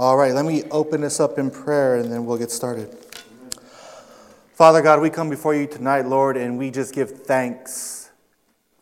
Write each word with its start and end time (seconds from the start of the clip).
All 0.00 0.16
right, 0.16 0.32
let 0.32 0.46
me 0.46 0.62
open 0.70 1.02
this 1.02 1.20
up 1.20 1.38
in 1.38 1.50
prayer 1.50 1.96
and 1.96 2.10
then 2.10 2.24
we'll 2.24 2.38
get 2.38 2.50
started. 2.50 2.88
Father 4.54 4.80
God, 4.80 5.02
we 5.02 5.10
come 5.10 5.28
before 5.28 5.54
you 5.54 5.66
tonight, 5.66 6.06
Lord, 6.06 6.38
and 6.38 6.56
we 6.56 6.70
just 6.70 6.94
give 6.94 7.10
thanks 7.10 8.10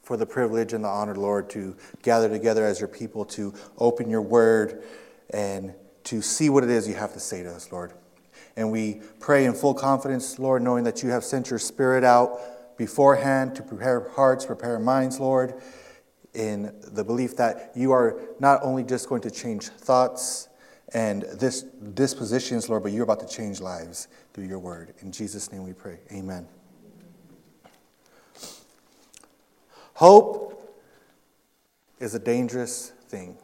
for 0.04 0.16
the 0.16 0.24
privilege 0.24 0.74
and 0.74 0.84
the 0.84 0.88
honor, 0.88 1.16
Lord, 1.16 1.50
to 1.50 1.76
gather 2.02 2.28
together 2.28 2.64
as 2.64 2.78
your 2.78 2.86
people 2.86 3.24
to 3.24 3.52
open 3.78 4.08
your 4.08 4.22
word 4.22 4.84
and 5.30 5.74
to 6.04 6.22
see 6.22 6.50
what 6.50 6.62
it 6.62 6.70
is 6.70 6.86
you 6.86 6.94
have 6.94 7.14
to 7.14 7.20
say 7.20 7.42
to 7.42 7.50
us, 7.50 7.72
Lord. 7.72 7.94
And 8.56 8.70
we 8.70 9.00
pray 9.18 9.46
in 9.46 9.54
full 9.54 9.74
confidence, 9.74 10.38
Lord, 10.38 10.62
knowing 10.62 10.84
that 10.84 11.02
you 11.02 11.08
have 11.08 11.24
sent 11.24 11.50
your 11.50 11.58
spirit 11.58 12.04
out 12.04 12.78
beforehand 12.78 13.56
to 13.56 13.64
prepare 13.64 14.08
hearts, 14.10 14.46
prepare 14.46 14.78
minds, 14.78 15.18
Lord, 15.18 15.60
in 16.32 16.72
the 16.80 17.02
belief 17.02 17.36
that 17.38 17.72
you 17.74 17.90
are 17.90 18.20
not 18.38 18.60
only 18.62 18.84
just 18.84 19.08
going 19.08 19.22
to 19.22 19.32
change 19.32 19.66
thoughts 19.66 20.47
and 20.94 21.22
this 21.22 21.62
dispositions, 21.62 22.68
Lord, 22.68 22.82
but 22.82 22.92
you're 22.92 23.04
about 23.04 23.20
to 23.20 23.26
change 23.26 23.60
lives 23.60 24.08
through 24.32 24.44
your 24.44 24.58
word. 24.58 24.94
In 25.00 25.12
Jesus' 25.12 25.52
name 25.52 25.64
we 25.64 25.72
pray. 25.72 25.98
Amen. 26.12 26.46
Hope 29.94 30.76
is 31.98 32.14
a 32.14 32.18
dangerous 32.18 32.92
thing. 33.08 33.36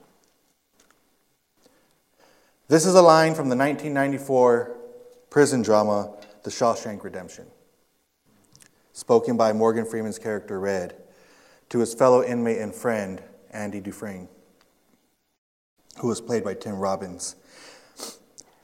This 2.68 2.87
is 2.87 2.95
a 2.95 3.02
line 3.02 3.34
from 3.34 3.48
the 3.48 3.56
1994 3.56 4.76
prison 5.29 5.62
drama, 5.62 6.15
The 6.45 6.51
Shawshank 6.51 7.02
Redemption, 7.04 7.46
spoken 8.92 9.37
by 9.37 9.52
Morgan 9.52 9.84
Freeman's 9.84 10.18
character 10.18 10.59
Red 10.60 10.95
to 11.68 11.80
his 11.80 11.92
fellow 11.92 12.23
inmate 12.23 12.59
and 12.59 12.74
friend, 12.74 13.20
Andy 13.51 13.80
Dufresne, 13.80 14.29
who 15.98 16.08
was 16.08 16.20
played 16.20 16.44
by 16.44 16.54
Tim 16.54 16.76
Robbins. 16.76 17.36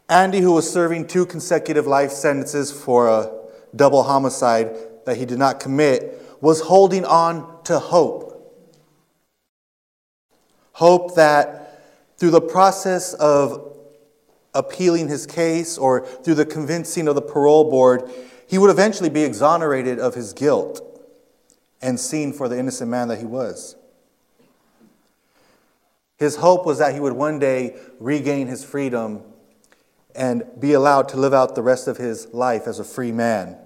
Andy, 0.08 0.40
who 0.40 0.52
was 0.52 0.70
serving 0.70 1.06
two 1.06 1.24
consecutive 1.24 1.86
life 1.86 2.10
sentences 2.10 2.72
for 2.72 3.08
a 3.08 3.32
double 3.76 4.02
homicide 4.02 4.76
that 5.06 5.16
he 5.16 5.24
did 5.24 5.38
not 5.38 5.60
commit, 5.60 6.20
was 6.40 6.62
holding 6.62 7.04
on 7.04 7.62
to 7.64 7.78
hope. 7.78 8.26
Hope 10.72 11.14
that 11.14 12.16
through 12.16 12.30
the 12.30 12.40
process 12.40 13.14
of 13.14 13.70
appealing 14.54 15.08
his 15.08 15.26
case 15.26 15.78
or 15.78 16.04
through 16.04 16.34
the 16.34 16.46
convincing 16.46 17.06
of 17.06 17.14
the 17.14 17.22
parole 17.22 17.70
board, 17.70 18.10
he 18.46 18.58
would 18.58 18.70
eventually 18.70 19.10
be 19.10 19.22
exonerated 19.22 19.98
of 19.98 20.14
his 20.14 20.32
guilt 20.32 20.80
and 21.80 22.00
seen 22.00 22.32
for 22.32 22.48
the 22.48 22.58
innocent 22.58 22.90
man 22.90 23.08
that 23.08 23.18
he 23.18 23.24
was. 23.24 23.76
His 26.20 26.36
hope 26.36 26.66
was 26.66 26.78
that 26.78 26.92
he 26.92 27.00
would 27.00 27.14
one 27.14 27.38
day 27.38 27.76
regain 27.98 28.46
his 28.46 28.62
freedom 28.62 29.22
and 30.14 30.44
be 30.60 30.74
allowed 30.74 31.08
to 31.08 31.16
live 31.16 31.32
out 31.32 31.54
the 31.54 31.62
rest 31.62 31.88
of 31.88 31.96
his 31.96 32.28
life 32.34 32.66
as 32.66 32.78
a 32.78 32.84
free 32.84 33.10
man, 33.10 33.56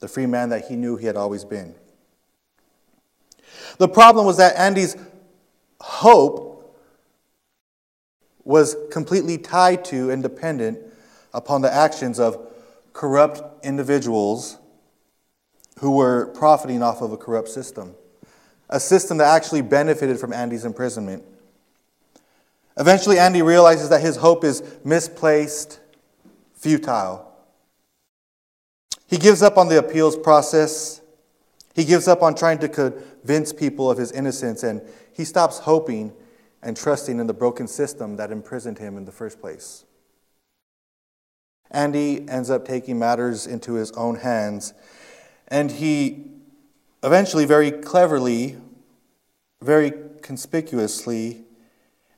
the 0.00 0.08
free 0.08 0.24
man 0.24 0.48
that 0.48 0.68
he 0.68 0.76
knew 0.76 0.96
he 0.96 1.04
had 1.04 1.14
always 1.14 1.44
been. 1.44 1.74
The 3.76 3.86
problem 3.86 4.24
was 4.24 4.38
that 4.38 4.56
Andy's 4.56 4.96
hope 5.78 6.74
was 8.42 8.74
completely 8.90 9.36
tied 9.36 9.84
to 9.84 10.10
and 10.10 10.22
dependent 10.22 10.78
upon 11.34 11.60
the 11.60 11.72
actions 11.72 12.18
of 12.18 12.48
corrupt 12.94 13.62
individuals 13.62 14.56
who 15.80 15.90
were 15.90 16.28
profiting 16.28 16.82
off 16.82 17.02
of 17.02 17.12
a 17.12 17.18
corrupt 17.18 17.50
system, 17.50 17.94
a 18.68 18.80
system 18.80 19.18
that 19.18 19.34
actually 19.34 19.62
benefited 19.62 20.18
from 20.18 20.32
Andy's 20.32 20.64
imprisonment. 20.64 21.24
Eventually, 22.76 23.18
Andy 23.18 23.42
realizes 23.42 23.88
that 23.88 24.00
his 24.00 24.16
hope 24.16 24.44
is 24.44 24.62
misplaced, 24.84 25.80
futile. 26.54 27.24
He 29.06 29.16
gives 29.16 29.42
up 29.42 29.56
on 29.56 29.68
the 29.68 29.78
appeals 29.78 30.16
process. 30.16 31.00
He 31.74 31.84
gives 31.84 32.06
up 32.08 32.22
on 32.22 32.34
trying 32.34 32.58
to 32.58 32.68
convince 32.68 33.52
people 33.52 33.90
of 33.90 33.98
his 33.98 34.12
innocence, 34.12 34.62
and 34.62 34.82
he 35.12 35.24
stops 35.24 35.60
hoping 35.60 36.12
and 36.62 36.76
trusting 36.76 37.18
in 37.18 37.26
the 37.26 37.34
broken 37.34 37.66
system 37.66 38.16
that 38.16 38.30
imprisoned 38.30 38.78
him 38.78 38.96
in 38.96 39.04
the 39.04 39.12
first 39.12 39.40
place. 39.40 39.84
Andy 41.70 42.28
ends 42.28 42.50
up 42.50 42.64
taking 42.64 42.98
matters 42.98 43.46
into 43.46 43.74
his 43.74 43.92
own 43.92 44.16
hands 44.16 44.72
and 45.48 45.70
he 45.70 46.24
eventually, 47.02 47.44
very 47.44 47.70
cleverly, 47.70 48.56
very 49.62 49.92
conspicuously, 50.22 51.44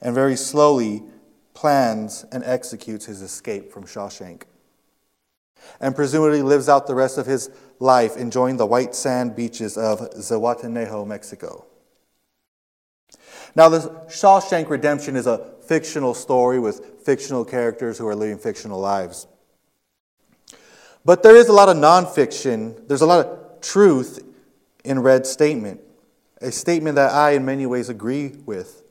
and 0.00 0.14
very 0.14 0.36
slowly 0.36 1.02
plans 1.54 2.24
and 2.32 2.42
executes 2.44 3.06
his 3.06 3.22
escape 3.22 3.72
from 3.72 3.84
Shawshank. 3.84 4.42
And 5.80 5.94
presumably 5.94 6.42
lives 6.42 6.68
out 6.68 6.86
the 6.86 6.94
rest 6.94 7.18
of 7.18 7.26
his 7.26 7.50
life 7.78 8.16
enjoying 8.16 8.56
the 8.56 8.66
white 8.66 8.94
sand 8.94 9.36
beaches 9.36 9.76
of 9.76 10.00
Zihuatanejo, 10.12 11.06
Mexico. 11.06 11.66
Now, 13.54 13.68
the 13.68 13.80
Shawshank 14.08 14.70
Redemption 14.70 15.16
is 15.16 15.26
a 15.26 15.52
fictional 15.66 16.14
story 16.14 16.58
with 16.58 17.02
fictional 17.04 17.44
characters 17.44 17.98
who 17.98 18.06
are 18.06 18.14
living 18.14 18.38
fictional 18.38 18.80
lives. 18.80 19.26
But 21.04 21.22
there 21.22 21.36
is 21.36 21.48
a 21.48 21.52
lot 21.52 21.68
of 21.68 21.76
nonfiction, 21.76 22.86
there's 22.86 23.00
a 23.00 23.06
lot 23.06 23.26
of 23.26 23.60
truth 23.60 24.29
in 24.84 25.00
Red's 25.00 25.28
statement, 25.28 25.80
a 26.40 26.50
statement 26.50 26.96
that 26.96 27.12
I, 27.12 27.32
in 27.32 27.44
many 27.44 27.66
ways, 27.66 27.88
agree 27.88 28.28
with. 28.46 28.84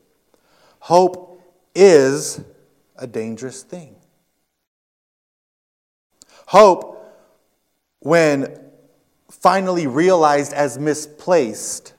Hope 0.80 1.42
is 1.76 2.42
a 2.96 3.08
dangerous 3.08 3.64
thing. 3.64 3.96
Hope, 6.48 6.96
when 8.00 8.60
finally 9.30 9.88
realized 9.88 10.54
as 10.54 10.78
misplaced, 10.80 11.94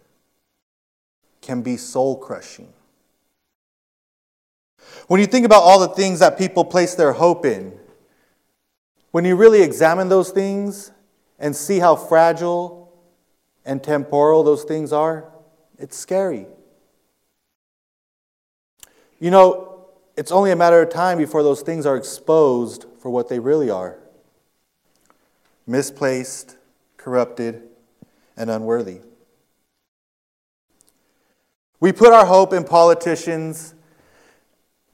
can 1.41 1.63
be 1.63 1.77
soul 1.77 2.17
crushing. 2.17 2.73
When 5.07 5.21
you 5.21 5.27
think 5.27 5.47
about 5.47 5.63
all 5.63 5.81
the 5.81 5.89
things 5.89 6.21
that 6.21 6.39
people 6.39 6.65
place 6.65 6.95
their 6.95 7.13
hope 7.13 7.45
in, 7.45 7.79
when 9.11 9.25
you 9.25 9.37
really 9.37 9.63
examine 9.63 10.09
those 10.09 10.31
things 10.31 10.93
and 11.39 11.55
see 11.55 11.79
how 11.79 11.97
fragile 11.97 12.90
and 13.71 13.85
temporal 13.85 14.43
those 14.43 14.65
things 14.65 14.93
are, 14.93 15.31
it's 15.79 15.97
scary. 15.97 16.45
You 19.21 19.31
know, 19.31 19.87
it's 20.17 20.33
only 20.33 20.51
a 20.51 20.57
matter 20.57 20.83
of 20.83 20.91
time 20.91 21.19
before 21.19 21.45
those 21.45 21.63
things 21.63 21.87
are 21.87 21.97
exposed 21.97 22.87
for 22.99 23.11
what 23.11 23.29
they 23.29 23.39
really 23.39 23.71
are 23.71 23.97
misplaced, 25.69 26.57
corrupted, 26.97 27.63
and 28.37 28.51
unworthy. 28.51 29.03
We 31.79 31.93
put 31.93 32.13
our 32.13 32.27
hope 32.27 32.53
in 32.53 32.65
politicians 32.65 33.75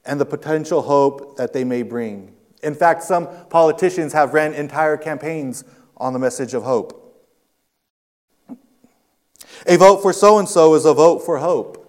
and 0.05 0.21
the 0.21 0.27
potential 0.27 0.83
hope 0.83 1.39
that 1.39 1.55
they 1.55 1.65
may 1.65 1.83
bring. 1.83 2.35
In 2.63 2.75
fact, 2.75 3.05
some 3.05 3.27
politicians 3.49 4.13
have 4.13 4.35
ran 4.35 4.53
entire 4.53 4.99
campaigns 4.99 5.65
on 5.97 6.13
the 6.13 6.19
message 6.19 6.53
of 6.53 6.63
hope. 6.63 7.05
A 9.65 9.77
vote 9.77 10.03
for 10.03 10.13
so 10.13 10.39
and 10.39 10.49
so 10.49 10.75
is 10.75 10.85
a 10.85 10.93
vote 10.93 11.21
for 11.21 11.39
hope. 11.39 11.83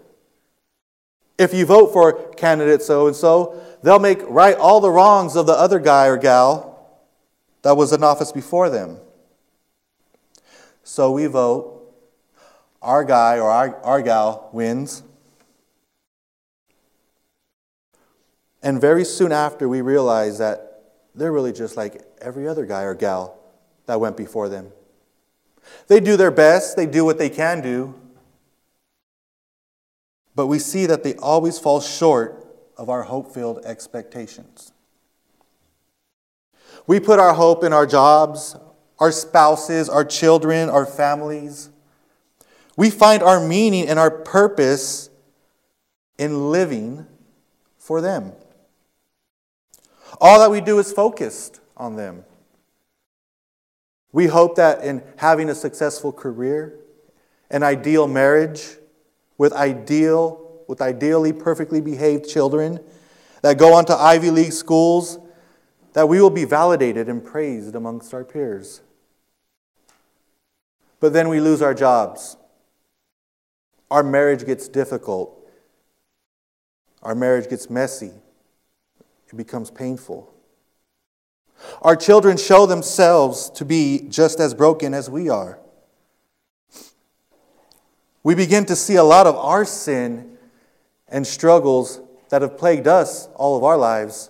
If 1.38 1.54
you 1.54 1.66
vote 1.66 1.94
for 1.94 2.34
candidate 2.34 2.82
so 2.82 3.08
and 3.08 3.16
so, 3.16 3.62
they'll 3.84 4.00
make 4.00 4.22
right 4.28 4.56
all 4.56 4.80
the 4.80 4.90
wrongs 4.90 5.36
of 5.36 5.46
the 5.46 5.54
other 5.54 5.80
guy 5.80 6.08
or 6.08 6.18
gal 6.18 7.00
that 7.62 7.76
was 7.76 7.94
in 7.94 8.04
office 8.04 8.32
before 8.32 8.70
them. 8.70 8.98
So 10.84 11.12
we 11.12 11.26
vote, 11.26 11.94
our 12.82 13.04
guy 13.04 13.40
or 13.40 13.50
our, 13.50 13.76
our 13.84 14.02
gal 14.02 14.50
wins. 14.54 15.04
And 18.64 18.82
very 18.82 19.06
soon 19.06 19.32
after, 19.32 19.68
we 19.68 19.82
realize 19.82 20.38
that 20.40 20.84
they're 21.14 21.32
really 21.32 21.54
just 21.54 21.78
like 21.78 22.02
every 22.22 22.48
other 22.48 22.66
guy 22.66 22.84
or 22.84 22.96
gal 22.96 23.38
that 23.86 24.00
went 24.00 24.18
before 24.18 24.50
them. 24.50 24.72
They 25.88 26.00
do 26.00 26.18
their 26.18 26.32
best, 26.32 26.76
they 26.76 26.86
do 26.86 27.06
what 27.06 27.18
they 27.18 27.30
can 27.30 27.62
do, 27.62 27.96
but 30.36 30.48
we 30.48 30.60
see 30.60 30.86
that 30.86 31.04
they 31.04 31.16
always 31.16 31.58
fall 31.58 31.82
short 31.82 32.46
of 32.78 32.90
our 32.90 33.04
hope 33.04 33.34
filled 33.34 33.66
expectations. 33.66 34.72
We 36.86 37.00
put 37.00 37.20
our 37.20 37.34
hope 37.34 37.64
in 37.64 37.74
our 37.74 37.86
jobs, 37.86 38.56
our 39.00 39.12
spouses, 39.12 39.90
our 39.90 40.06
children, 40.06 40.70
our 40.70 40.86
families. 40.86 41.70
We 42.76 42.90
find 42.90 43.24
our 43.24 43.46
meaning 43.46 43.88
and 43.88 43.98
our 43.98 44.12
purpose 44.12 45.10
in 46.18 46.52
living 46.52 47.08
for 47.78 48.02
them. 48.02 48.34
All 50.22 50.40
that 50.40 50.52
we 50.52 50.62
do 50.62 50.80
is 50.80 50.92
focused 50.92 51.60
on 51.76 51.96
them. 51.96 52.24
We 54.18 54.26
hope 54.26 54.56
that 54.56 54.84
in 54.84 55.04
having 55.18 55.48
a 55.48 55.54
successful 55.54 56.12
career, 56.12 56.80
an 57.52 57.62
ideal 57.62 58.08
marriage, 58.08 58.78
with 59.38 59.54
ideal, 59.54 60.64
with 60.68 60.82
ideally 60.82 61.32
perfectly 61.32 61.82
behaved 61.82 62.28
children, 62.28 62.80
that 63.44 63.60
go 63.60 63.76
on 63.76 63.86
to 63.86 63.96
Ivy 63.96 64.32
League 64.32 64.54
schools, 64.54 65.20
that 65.94 66.10
we 66.10 66.20
will 66.20 66.32
be 66.32 66.46
validated 66.46 67.10
and 67.10 67.24
praised 67.24 67.76
amongst 67.76 68.12
our 68.12 68.24
peers. 68.24 68.82
But 71.00 71.14
then 71.14 71.30
we 71.30 71.40
lose 71.40 71.62
our 71.62 71.76
jobs. 71.76 72.38
Our 73.92 74.02
marriage 74.02 74.48
gets 74.48 74.68
difficult. 74.68 75.48
Our 77.04 77.14
marriage 77.14 77.48
gets 77.52 77.70
messy. 77.70 78.14
It 79.28 79.38
becomes 79.38 79.70
painful. 79.70 80.34
Our 81.82 81.96
children 81.96 82.38
show 82.38 82.66
themselves 82.66 83.50
to 83.52 83.66
be 83.66 84.08
just 84.10 84.40
as 84.40 84.54
broken 84.54 84.94
as 84.94 85.10
we 85.10 85.30
are. 85.30 85.60
We 88.24 88.36
begin 88.36 88.66
to 88.66 88.76
see 88.76 88.96
a 88.96 89.04
lot 89.04 89.28
of 89.28 89.36
our 89.36 89.64
sin 89.64 90.38
and 91.08 91.26
struggles 91.26 92.02
that 92.30 92.42
have 92.42 92.58
plagued 92.58 92.88
us 92.88 93.28
all 93.36 93.56
of 93.56 93.64
our 93.64 93.78
lives 93.78 94.30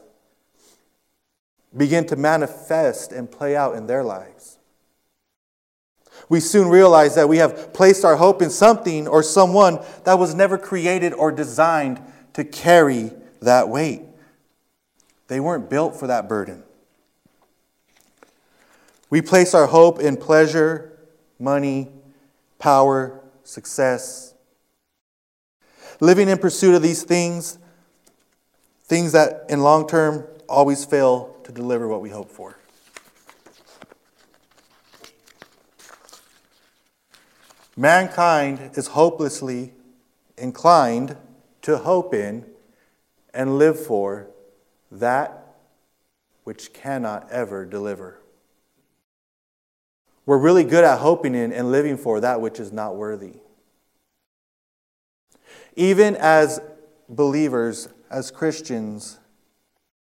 begin 1.76 2.06
to 2.08 2.16
manifest 2.16 3.12
and 3.12 3.30
play 3.30 3.56
out 3.56 3.76
in 3.76 3.88
their 3.88 4.04
lives. 4.04 4.58
We 6.30 6.40
soon 6.40 6.68
realize 6.68 7.16
that 7.16 7.30
we 7.30 7.38
have 7.38 7.74
placed 7.74 8.04
our 8.04 8.18
hope 8.18 8.42
in 8.42 8.50
something 8.50 9.08
or 9.08 9.24
someone 9.24 9.80
that 10.04 10.20
was 10.20 10.34
never 10.34 10.58
created 10.58 11.14
or 11.14 11.32
designed 11.32 12.02
to 12.34 12.44
carry 12.44 13.12
that 13.42 13.70
weight. 13.70 14.02
They 15.28 15.40
weren't 15.40 15.70
built 15.70 15.96
for 15.96 16.08
that 16.08 16.28
burden. 16.28 16.64
We 19.10 19.22
place 19.22 19.54
our 19.54 19.68
hope 19.68 20.00
in 20.00 20.18
pleasure, 20.18 20.98
money, 21.40 21.90
power, 22.60 23.22
success. 23.44 24.34
Living 26.00 26.28
in 26.28 26.38
pursuit 26.38 26.76
of 26.76 26.82
these 26.82 27.04
things, 27.04 27.58
things 28.84 29.14
that 29.14 29.46
in 29.50 29.62
long 29.62 29.88
term 29.88 30.28
always 30.50 30.84
fail 30.84 31.38
to 31.44 31.52
deliver 31.52 31.88
what 31.88 32.02
we 32.02 32.10
hope 32.10 32.30
for. 32.30 32.58
Mankind 37.78 38.72
is 38.74 38.88
hopelessly 38.88 39.72
inclined 40.38 41.16
to 41.62 41.78
hope 41.78 42.14
in 42.14 42.46
and 43.34 43.58
live 43.58 43.80
for 43.80 44.28
that 44.92 45.56
which 46.44 46.74
cannot 46.74 47.30
ever 47.32 47.66
deliver. 47.66 48.20
We're 50.28 50.38
really 50.38 50.64
good 50.64 50.84
at 50.84 51.00
hoping 51.00 51.34
in 51.34 51.52
and 51.52 51.72
living 51.72 51.98
for 51.98 52.20
that 52.20 52.40
which 52.40 52.60
is 52.60 52.72
not 52.72 52.96
worthy. 52.96 53.34
Even 55.76 56.16
as 56.18 56.60
believers, 57.10 57.90
as 58.12 58.30
Christians, 58.30 59.18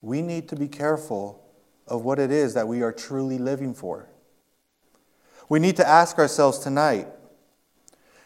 we 0.02 0.22
need 0.22 0.48
to 0.50 0.56
be 0.56 0.68
careful 0.68 1.44
of 1.88 2.04
what 2.04 2.20
it 2.20 2.30
is 2.30 2.54
that 2.54 2.68
we 2.68 2.84
are 2.84 2.92
truly 2.92 3.40
living 3.40 3.74
for. 3.74 4.08
We 5.48 5.58
need 5.58 5.78
to 5.78 5.88
ask 5.88 6.20
ourselves 6.20 6.60
tonight 6.60 7.08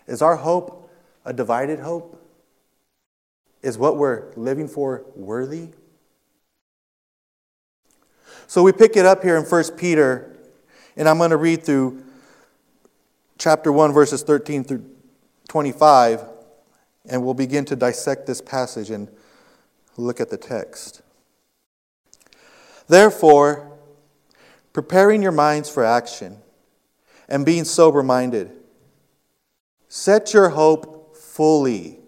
is 0.05 0.21
our 0.21 0.35
hope 0.35 0.83
a 1.25 1.33
divided 1.33 1.79
hope? 1.79 2.19
Is 3.61 3.77
what 3.77 3.97
we're 3.97 4.33
living 4.35 4.67
for 4.67 5.05
worthy? 5.15 5.69
So 8.47 8.61
we 8.61 8.73
pick 8.73 8.97
it 8.97 9.05
up 9.05 9.23
here 9.23 9.37
in 9.37 9.43
1 9.43 9.77
Peter 9.77 10.32
and 10.95 11.09
I'm 11.09 11.17
going 11.17 11.31
to 11.31 11.37
read 11.37 11.63
through 11.63 12.03
chapter 13.37 13.71
1, 13.71 13.93
verses 13.93 14.23
13 14.23 14.63
through 14.63 14.85
25, 15.47 16.23
and 17.09 17.23
we'll 17.23 17.33
begin 17.33 17.65
to 17.65 17.75
dissect 17.75 18.25
this 18.25 18.41
passage 18.41 18.89
and 18.89 19.09
look 19.97 20.21
at 20.21 20.29
the 20.29 20.37
text. 20.37 21.01
Therefore, 22.87 23.71
preparing 24.71 25.21
your 25.21 25.31
minds 25.31 25.69
for 25.69 25.83
action 25.83 26.37
and 27.29 27.45
being 27.45 27.63
sober 27.63 28.03
minded, 28.03 28.51
set 29.87 30.33
your 30.33 30.49
hope 30.49 31.15
fully 31.15 31.99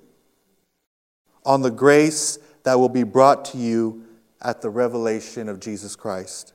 on 1.46 1.62
the 1.62 1.72
grace 1.72 2.40
that 2.64 2.80
will 2.80 2.90
be 2.90 3.04
brought 3.04 3.46
to 3.46 3.58
you 3.58 4.04
at 4.42 4.62
the 4.62 4.70
revelation 4.70 5.48
of 5.48 5.60
Jesus 5.60 5.96
Christ. 5.96 6.55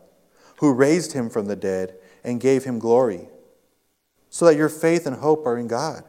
who 0.61 0.71
raised 0.71 1.13
him 1.13 1.27
from 1.27 1.47
the 1.47 1.55
dead 1.55 1.95
and 2.23 2.39
gave 2.39 2.63
him 2.63 2.77
glory, 2.77 3.27
so 4.29 4.45
that 4.45 4.55
your 4.55 4.69
faith 4.69 5.07
and 5.07 5.15
hope 5.17 5.43
are 5.47 5.57
in 5.57 5.67
God. 5.67 6.03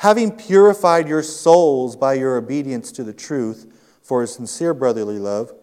Having 0.00 0.36
purified 0.36 1.08
your 1.08 1.22
souls 1.22 1.96
by 1.96 2.12
your 2.12 2.36
obedience 2.36 2.92
to 2.92 3.02
the 3.02 3.14
truth 3.14 3.72
for 4.02 4.22
a 4.22 4.26
sincere 4.26 4.74
brotherly 4.74 5.18
love, 5.18 5.54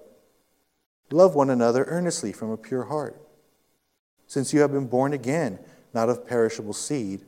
love 1.12 1.36
one 1.36 1.52
another 1.52 1.86
earnestly 1.88 2.34
from 2.34 2.50
a 2.50 2.58
pure 2.58 2.86
heart, 2.86 3.22
since 4.26 4.52
you 4.52 4.62
have 4.62 4.72
been 4.72 4.88
born 4.88 5.14
again, 5.14 5.60
not 5.94 6.10
of 6.10 6.26
perishable 6.26 6.74
seed, 6.74 7.22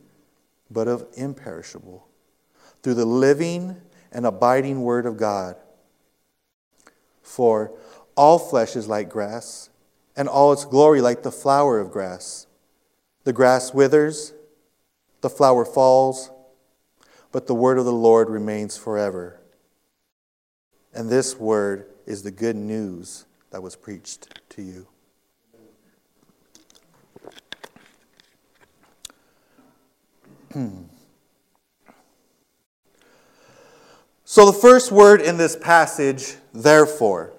but 0.72 0.88
of 0.88 1.06
imperishable, 1.16 2.08
through 2.82 2.96
the 2.96 3.06
living 3.06 3.80
and 4.12 4.26
abiding 4.26 4.82
Word 4.82 5.06
of 5.06 5.18
God. 5.18 5.56
For 7.22 7.78
all 8.18 8.40
flesh 8.40 8.76
is 8.76 8.90
like 8.90 9.10
grass, 9.10 9.70
and 10.18 10.28
all 10.28 10.52
its 10.52 10.66
glory 10.66 11.00
like 11.00 11.24
the 11.24 11.32
flower 11.32 11.80
of 11.80 11.92
grass. 11.92 12.48
The 13.24 13.32
grass 13.32 13.74
withers, 13.74 14.34
the 15.22 15.30
flower 15.30 15.64
falls, 15.64 16.32
but 17.32 17.48
the 17.48 17.54
word 17.54 17.78
of 17.78 17.86
the 17.86 17.94
Lord 17.94 18.30
remains 18.30 18.76
forever. 18.76 19.40
And 20.94 21.10
this 21.10 21.38
word 21.38 21.86
is 22.08 22.24
the 22.24 22.32
good 22.32 22.56
news 22.56 23.26
that 23.52 23.62
was 23.62 23.76
preached 23.76 24.40
to 24.50 24.64
you. 24.64 24.88
so, 34.24 34.46
the 34.46 34.54
first 34.54 34.92
word 34.92 35.22
in 35.22 35.38
this 35.38 35.56
passage, 35.56 36.38
therefore, 36.54 37.34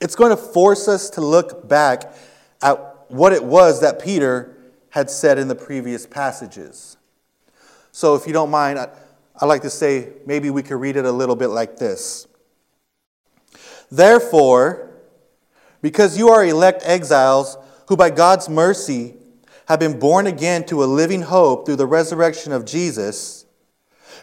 it's 0.00 0.14
going 0.14 0.30
to 0.30 0.36
force 0.36 0.88
us 0.88 1.10
to 1.10 1.20
look 1.20 1.68
back 1.68 2.14
at 2.62 3.10
what 3.10 3.32
it 3.32 3.42
was 3.42 3.80
that 3.80 4.02
Peter 4.02 4.56
had 4.90 5.10
said 5.10 5.38
in 5.38 5.48
the 5.48 5.54
previous 5.54 6.06
passages. 6.06 6.96
So, 7.92 8.14
if 8.14 8.26
you 8.26 8.32
don't 8.32 8.50
mind, 8.50 8.78
I, 8.78 8.88
I 9.40 9.46
like 9.46 9.62
to 9.62 9.70
say 9.70 10.12
maybe 10.26 10.50
we 10.50 10.62
could 10.62 10.76
read 10.76 10.96
it 10.96 11.04
a 11.04 11.12
little 11.12 11.36
bit 11.36 11.48
like 11.48 11.76
this. 11.76 12.26
Therefore, 13.90 14.90
because 15.80 16.18
you 16.18 16.28
are 16.28 16.44
elect 16.44 16.82
exiles 16.84 17.56
who 17.86 17.96
by 17.96 18.10
God's 18.10 18.48
mercy 18.48 19.14
have 19.66 19.78
been 19.78 19.98
born 19.98 20.26
again 20.26 20.64
to 20.66 20.82
a 20.82 20.86
living 20.86 21.22
hope 21.22 21.66
through 21.66 21.76
the 21.76 21.86
resurrection 21.86 22.52
of 22.52 22.64
Jesus, 22.64 23.46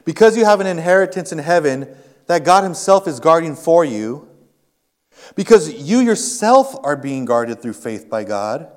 because 0.04 0.38
you 0.38 0.46
have 0.46 0.60
an 0.60 0.68
inheritance 0.68 1.32
in 1.32 1.40
heaven 1.40 1.88
that 2.28 2.44
God 2.44 2.64
Himself 2.64 3.08
is 3.08 3.20
guarding 3.20 3.56
for 3.56 3.86
you, 3.86 4.28
because 5.34 5.74
you 5.74 6.00
yourself 6.00 6.76
are 6.84 6.96
being 6.96 7.26
guarded 7.26 7.62
through 7.62 7.74
faith 7.74 8.10
by 8.10 8.24
God. 8.24 8.70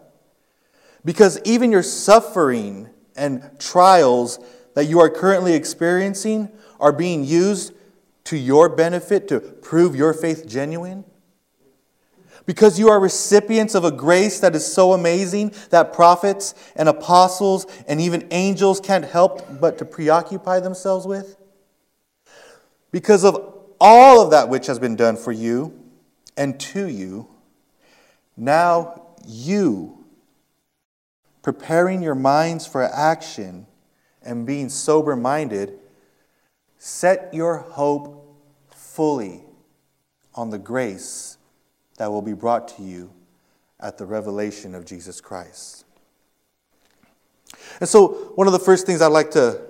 Because 1.05 1.40
even 1.45 1.71
your 1.71 1.83
suffering 1.83 2.88
and 3.17 3.50
trials 3.59 4.38
that 4.75 4.87
you 4.87 5.00
are 5.00 5.11
currently 5.11 5.55
experiencing 5.55 6.50
are 6.81 6.93
being 6.93 7.25
used 7.25 7.73
to 8.25 8.37
your 8.37 8.69
benefit 8.69 9.28
to 9.28 9.40
prove 9.40 9.97
your 9.97 10.14
faith 10.14 10.47
genuine? 10.47 11.05
Because 12.47 12.78
you 12.78 12.88
are 12.88 12.99
recipients 12.99 13.75
of 13.75 13.85
a 13.85 13.90
grace 13.90 14.40
that 14.40 14.55
is 14.55 14.67
so 14.67 14.93
amazing 14.95 15.52
that 15.71 15.93
prophets 15.93 16.55
and 16.76 16.88
apostles 16.88 17.67
and 17.87 18.00
even 18.00 18.26
angels 18.31 18.81
can't 18.81 19.05
help 19.05 19.61
but 19.61 19.76
to 19.78 19.85
preoccupy 19.85 20.61
themselves 20.61 21.07
with? 21.07 21.37
Because 22.90 23.25
of 23.25 23.55
all 23.81 24.23
of 24.23 24.31
that 24.31 24.49
which 24.49 24.67
has 24.67 24.78
been 24.78 24.97
done 24.97 25.17
for 25.17 25.33
you 25.33 25.78
and 26.38 26.59
to 26.61 26.87
you, 26.88 27.28
now 28.37 29.02
you, 29.26 30.04
preparing 31.42 32.00
your 32.00 32.14
minds 32.14 32.64
for 32.64 32.83
action 32.85 33.66
and 34.23 34.47
being 34.47 34.68
sober 34.68 35.16
minded, 35.16 35.78
set 36.78 37.35
your 37.35 37.59
hope 37.59 38.40
fully 38.71 39.42
on 40.35 40.50
the 40.50 40.59
grace 40.59 41.38
that 41.97 42.11
will 42.11 42.23
be 42.23 42.35
brought 42.35 42.68
to 42.68 42.83
you 42.83 43.12
at 43.80 43.99
the 43.99 44.07
revelation 44.07 44.76
of 44.76 44.87
Jesus 44.87 45.21
Christ. 45.21 45.85
And 47.80 47.88
so, 47.88 48.33
one 48.37 48.47
of 48.47 48.52
the 48.52 48.59
first 48.61 48.87
things 48.87 49.02
I'd 49.02 49.09
like 49.09 49.33
to 49.33 49.61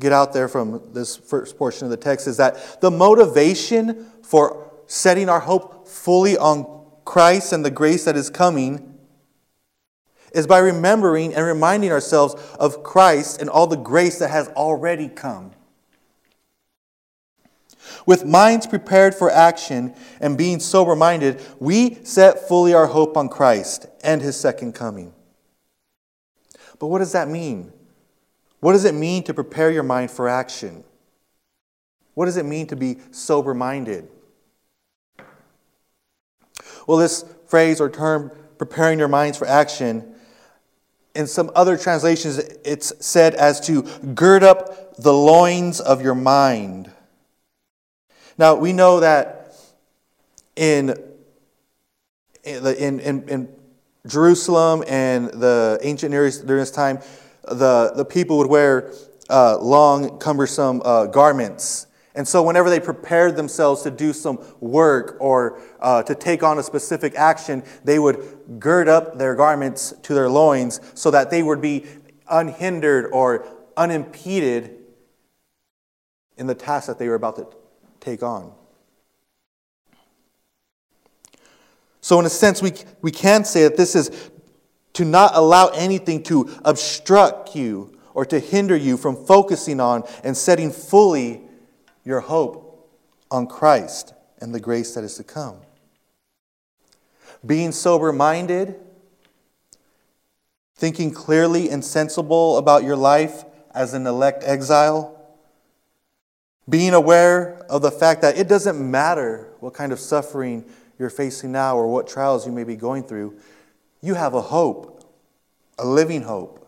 get 0.00 0.12
out 0.12 0.32
there 0.32 0.48
from 0.48 0.90
this 0.92 1.16
first 1.16 1.56
portion 1.56 1.84
of 1.84 1.90
the 1.90 1.96
text 1.96 2.26
is 2.26 2.36
that 2.38 2.80
the 2.80 2.90
motivation 2.90 4.10
for 4.22 4.73
setting 4.86 5.28
our 5.28 5.40
hope 5.40 5.86
fully 5.88 6.36
on 6.36 6.66
Christ 7.04 7.52
and 7.52 7.64
the 7.64 7.70
grace 7.70 8.04
that 8.04 8.16
is 8.16 8.30
coming 8.30 8.98
is 10.32 10.46
by 10.46 10.58
remembering 10.58 11.34
and 11.34 11.46
reminding 11.46 11.92
ourselves 11.92 12.34
of 12.58 12.82
Christ 12.82 13.40
and 13.40 13.48
all 13.48 13.66
the 13.66 13.76
grace 13.76 14.18
that 14.18 14.30
has 14.30 14.48
already 14.48 15.08
come. 15.08 15.52
With 18.06 18.24
minds 18.24 18.66
prepared 18.66 19.14
for 19.14 19.30
action 19.30 19.94
and 20.20 20.36
being 20.36 20.60
sober 20.60 20.96
minded, 20.96 21.40
we 21.58 22.04
set 22.04 22.48
fully 22.48 22.74
our 22.74 22.86
hope 22.86 23.16
on 23.16 23.28
Christ 23.28 23.86
and 24.02 24.20
his 24.20 24.36
second 24.36 24.74
coming. 24.74 25.14
But 26.78 26.88
what 26.88 26.98
does 26.98 27.12
that 27.12 27.28
mean? 27.28 27.72
What 28.60 28.72
does 28.72 28.84
it 28.84 28.94
mean 28.94 29.22
to 29.24 29.34
prepare 29.34 29.70
your 29.70 29.82
mind 29.82 30.10
for 30.10 30.28
action? 30.28 30.84
What 32.14 32.26
does 32.26 32.36
it 32.36 32.44
mean 32.46 32.66
to 32.68 32.76
be 32.76 32.98
sober 33.10 33.54
minded? 33.54 34.08
Well, 36.86 36.98
this 36.98 37.24
phrase 37.46 37.80
or 37.80 37.88
term, 37.88 38.30
preparing 38.58 38.98
your 38.98 39.08
minds 39.08 39.38
for 39.38 39.46
action, 39.46 40.14
in 41.14 41.26
some 41.26 41.50
other 41.54 41.76
translations, 41.76 42.38
it's 42.38 42.92
said 43.04 43.34
as 43.34 43.60
to 43.66 43.82
gird 44.14 44.42
up 44.42 44.96
the 44.96 45.12
loins 45.12 45.80
of 45.80 46.02
your 46.02 46.14
mind. 46.14 46.90
Now, 48.36 48.56
we 48.56 48.72
know 48.72 49.00
that 49.00 49.54
in, 50.56 50.96
in, 52.42 53.00
in, 53.00 53.28
in 53.28 53.48
Jerusalem 54.06 54.82
and 54.88 55.28
the 55.28 55.78
ancient 55.82 56.10
Near 56.10 56.26
East 56.26 56.46
during 56.46 56.60
this 56.60 56.70
time, 56.70 56.98
the, 57.44 57.92
the 57.94 58.04
people 58.04 58.38
would 58.38 58.48
wear 58.48 58.92
uh, 59.30 59.58
long, 59.58 60.18
cumbersome 60.18 60.82
uh, 60.84 61.06
garments. 61.06 61.86
And 62.16 62.28
so, 62.28 62.42
whenever 62.44 62.70
they 62.70 62.78
prepared 62.78 63.34
themselves 63.34 63.82
to 63.82 63.90
do 63.90 64.12
some 64.12 64.38
work 64.60 65.16
or 65.18 65.60
uh, 65.80 66.04
to 66.04 66.14
take 66.14 66.44
on 66.44 66.58
a 66.58 66.62
specific 66.62 67.16
action, 67.16 67.64
they 67.82 67.98
would 67.98 68.60
gird 68.60 68.88
up 68.88 69.18
their 69.18 69.34
garments 69.34 69.92
to 70.02 70.14
their 70.14 70.28
loins 70.28 70.80
so 70.94 71.10
that 71.10 71.30
they 71.30 71.42
would 71.42 71.60
be 71.60 71.86
unhindered 72.28 73.06
or 73.12 73.44
unimpeded 73.76 74.76
in 76.36 76.46
the 76.46 76.54
task 76.54 76.86
that 76.86 76.98
they 76.98 77.08
were 77.08 77.16
about 77.16 77.36
to 77.36 77.48
take 77.98 78.22
on. 78.22 78.52
So, 82.00 82.20
in 82.20 82.26
a 82.26 82.30
sense, 82.30 82.62
we, 82.62 82.74
we 83.02 83.10
can 83.10 83.44
say 83.44 83.64
that 83.64 83.76
this 83.76 83.96
is 83.96 84.30
to 84.92 85.04
not 85.04 85.32
allow 85.34 85.68
anything 85.68 86.22
to 86.24 86.48
obstruct 86.64 87.56
you 87.56 87.98
or 88.12 88.24
to 88.26 88.38
hinder 88.38 88.76
you 88.76 88.96
from 88.96 89.16
focusing 89.16 89.80
on 89.80 90.04
and 90.22 90.36
setting 90.36 90.70
fully 90.70 91.43
your 92.04 92.20
hope 92.20 92.88
on 93.30 93.46
Christ 93.46 94.14
and 94.40 94.54
the 94.54 94.60
grace 94.60 94.94
that 94.94 95.04
is 95.04 95.16
to 95.16 95.24
come. 95.24 95.56
Being 97.44 97.72
sober 97.72 98.12
minded, 98.12 98.76
thinking 100.74 101.10
clearly 101.10 101.70
and 101.70 101.84
sensible 101.84 102.58
about 102.58 102.84
your 102.84 102.96
life 102.96 103.44
as 103.74 103.94
an 103.94 104.06
elect 104.06 104.42
exile 104.46 105.14
being 106.68 106.94
aware 106.94 107.58
of 107.68 107.82
the 107.82 107.90
fact 107.90 108.22
that 108.22 108.38
it 108.38 108.48
doesn't 108.48 108.78
matter 108.90 109.48
what 109.60 109.74
kind 109.74 109.92
of 109.92 110.00
suffering 110.00 110.64
you're 110.98 111.10
facing 111.10 111.52
now 111.52 111.76
or 111.76 111.86
what 111.86 112.08
trials 112.08 112.46
you 112.46 112.52
may 112.52 112.64
be 112.64 112.76
going 112.76 113.02
through, 113.02 113.38
you 114.00 114.14
have 114.14 114.34
a 114.34 114.40
hope, 114.40 115.04
a 115.78 115.86
living 115.86 116.22
hope. 116.22 116.63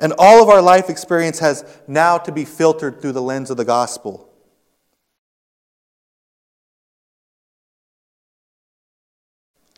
And 0.00 0.12
all 0.18 0.42
of 0.42 0.48
our 0.48 0.60
life 0.60 0.90
experience 0.90 1.38
has 1.38 1.64
now 1.86 2.18
to 2.18 2.32
be 2.32 2.44
filtered 2.44 3.00
through 3.00 3.12
the 3.12 3.22
lens 3.22 3.50
of 3.50 3.56
the 3.56 3.64
gospel. 3.64 4.28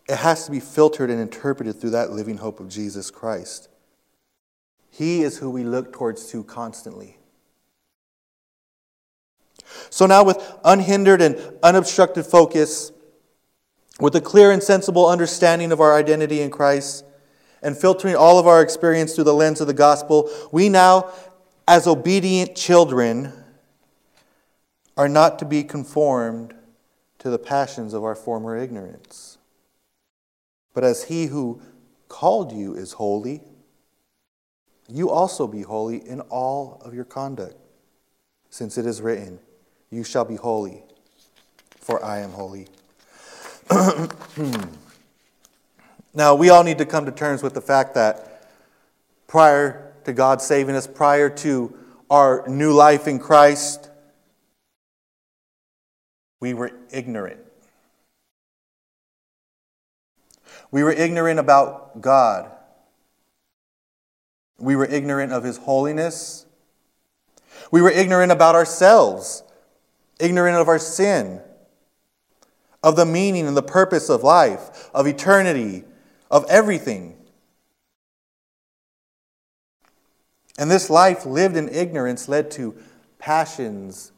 It 0.08 0.16
has 0.16 0.46
to 0.46 0.50
be 0.50 0.61
filtered 0.61 1.11
and 1.11 1.20
interpreted 1.20 1.80
through 1.80 1.90
that 1.90 2.12
living 2.12 2.38
hope 2.38 2.61
of 2.61 2.68
Jesus 2.68 3.11
Christ. 3.11 3.68
He 4.90 5.23
is 5.23 5.38
who 5.38 5.50
we 5.50 5.64
look 5.64 5.92
towards 5.92 6.30
to 6.30 6.44
constantly. 6.44 7.18
So 9.90 10.06
now, 10.06 10.23
with 10.23 10.38
unhindered 10.64 11.20
and 11.20 11.37
unobstructed 11.62 12.25
focus, 12.25 12.92
with 13.99 14.14
a 14.14 14.20
clear 14.20 14.52
and 14.52 14.62
sensible 14.62 15.08
understanding 15.08 15.73
of 15.73 15.80
our 15.80 15.96
identity 15.96 16.40
in 16.40 16.50
Christ, 16.50 17.04
and 17.62 17.76
filtering 17.76 18.16
all 18.16 18.38
of 18.38 18.46
our 18.46 18.62
experience 18.62 19.14
through 19.14 19.25
the 19.25 19.34
lens 19.34 19.60
of 19.60 19.66
the 19.66 19.75
gospel, 19.75 20.30
we 20.52 20.68
now, 20.68 21.10
as 21.66 21.86
obedient 21.86 22.54
children, 22.56 23.32
are 24.96 25.08
not 25.08 25.38
to 25.38 25.44
be 25.44 25.62
conformed 25.62 26.54
to 27.18 27.30
the 27.30 27.38
passions 27.38 27.92
of 27.92 28.04
our 28.04 28.14
former 28.14 28.56
ignorance. 28.56 29.38
But 30.75 30.84
as 30.84 31.04
he 31.04 31.26
who 31.26 31.60
called 32.08 32.52
you 32.52 32.75
is 32.75 32.92
holy, 32.92 33.42
you 34.88 35.10
also 35.10 35.46
be 35.46 35.62
holy 35.62 36.06
in 36.08 36.20
all 36.20 36.80
of 36.84 36.94
your 36.94 37.04
conduct, 37.04 37.56
since 38.50 38.78
it 38.78 38.86
is 38.86 39.00
written, 39.00 39.40
you 39.90 40.04
shall 40.04 40.25
be 40.25 40.36
holy, 40.36 40.84
for 41.80 42.04
I 42.04 42.20
am 42.20 42.30
holy. 42.30 42.68
now, 46.16 46.35
we 46.35 46.50
all 46.50 46.64
need 46.64 46.78
to 46.78 46.87
come 46.87 47.06
to 47.06 47.12
terms 47.12 47.42
with 47.42 47.54
the 47.54 47.61
fact 47.61 47.94
that 47.94 48.42
prior 49.28 49.94
to 50.04 50.12
God 50.12 50.42
saving 50.42 50.75
us, 50.75 50.87
prior 50.87 51.30
to 51.30 51.76
our 52.11 52.44
new 52.49 52.73
life 52.73 53.06
in 53.06 53.18
Christ, 53.18 53.90
we 56.40 56.54
were 56.54 56.73
ignorant. 56.90 57.40
We 60.70 60.82
were 60.82 60.92
ignorant 60.92 61.38
about 61.38 62.00
God. 62.00 62.50
We 64.58 64.75
were 64.75 64.87
ignorant 64.87 65.32
of 65.32 65.44
His 65.44 65.58
holiness. 65.58 66.46
We 67.70 67.80
were 67.80 67.90
ignorant 67.90 68.32
about 68.32 68.54
ourselves 68.54 69.44
ignorant 70.18 70.56
of 70.56 70.68
our 70.68 70.78
sin, 70.78 71.40
of 72.82 72.96
the 72.96 73.06
meaning 73.06 73.46
and 73.46 73.56
the 73.56 73.62
purpose 73.62 74.08
of 74.08 74.23
life, 74.23 74.88
of 74.94 75.06
eternity, 75.06 75.85
of 76.30 76.45
everything. 76.49 77.16
And 80.59 80.71
this 80.71 80.88
life 80.88 81.26
lived 81.26 81.56
in 81.56 81.68
ignorance 81.68 82.28
led 82.28 82.50
to 82.52 82.75
passions 83.18 84.12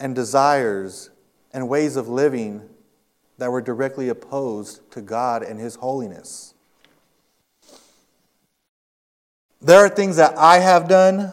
and 0.00 0.14
desires 0.14 1.10
and 1.52 1.68
ways 1.68 1.96
of 1.96 2.08
living 2.08 2.68
that 3.38 3.50
were 3.50 3.60
directly 3.60 4.08
opposed 4.08 4.90
to 4.92 5.00
God 5.00 5.42
and 5.42 5.58
His 5.58 5.76
holiness. 5.76 6.54
There 9.60 9.78
are 9.78 9.88
things 9.88 10.16
that 10.16 10.36
I 10.36 10.58
have 10.58 10.88
done, 10.88 11.32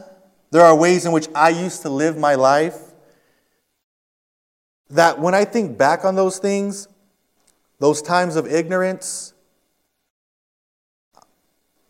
there 0.51 0.63
are 0.63 0.75
ways 0.75 1.05
in 1.05 1.11
which 1.11 1.27
I 1.33 1.49
used 1.49 1.81
to 1.83 1.89
live 1.89 2.17
my 2.17 2.35
life 2.35 2.77
that 4.89 5.19
when 5.19 5.35
I 5.35 5.45
think 5.45 5.77
back 5.77 6.05
on 6.05 6.15
those 6.15 6.39
things, 6.39 6.87
those 7.79 8.01
times 8.01 8.35
of 8.35 8.51
ignorance, 8.51 9.33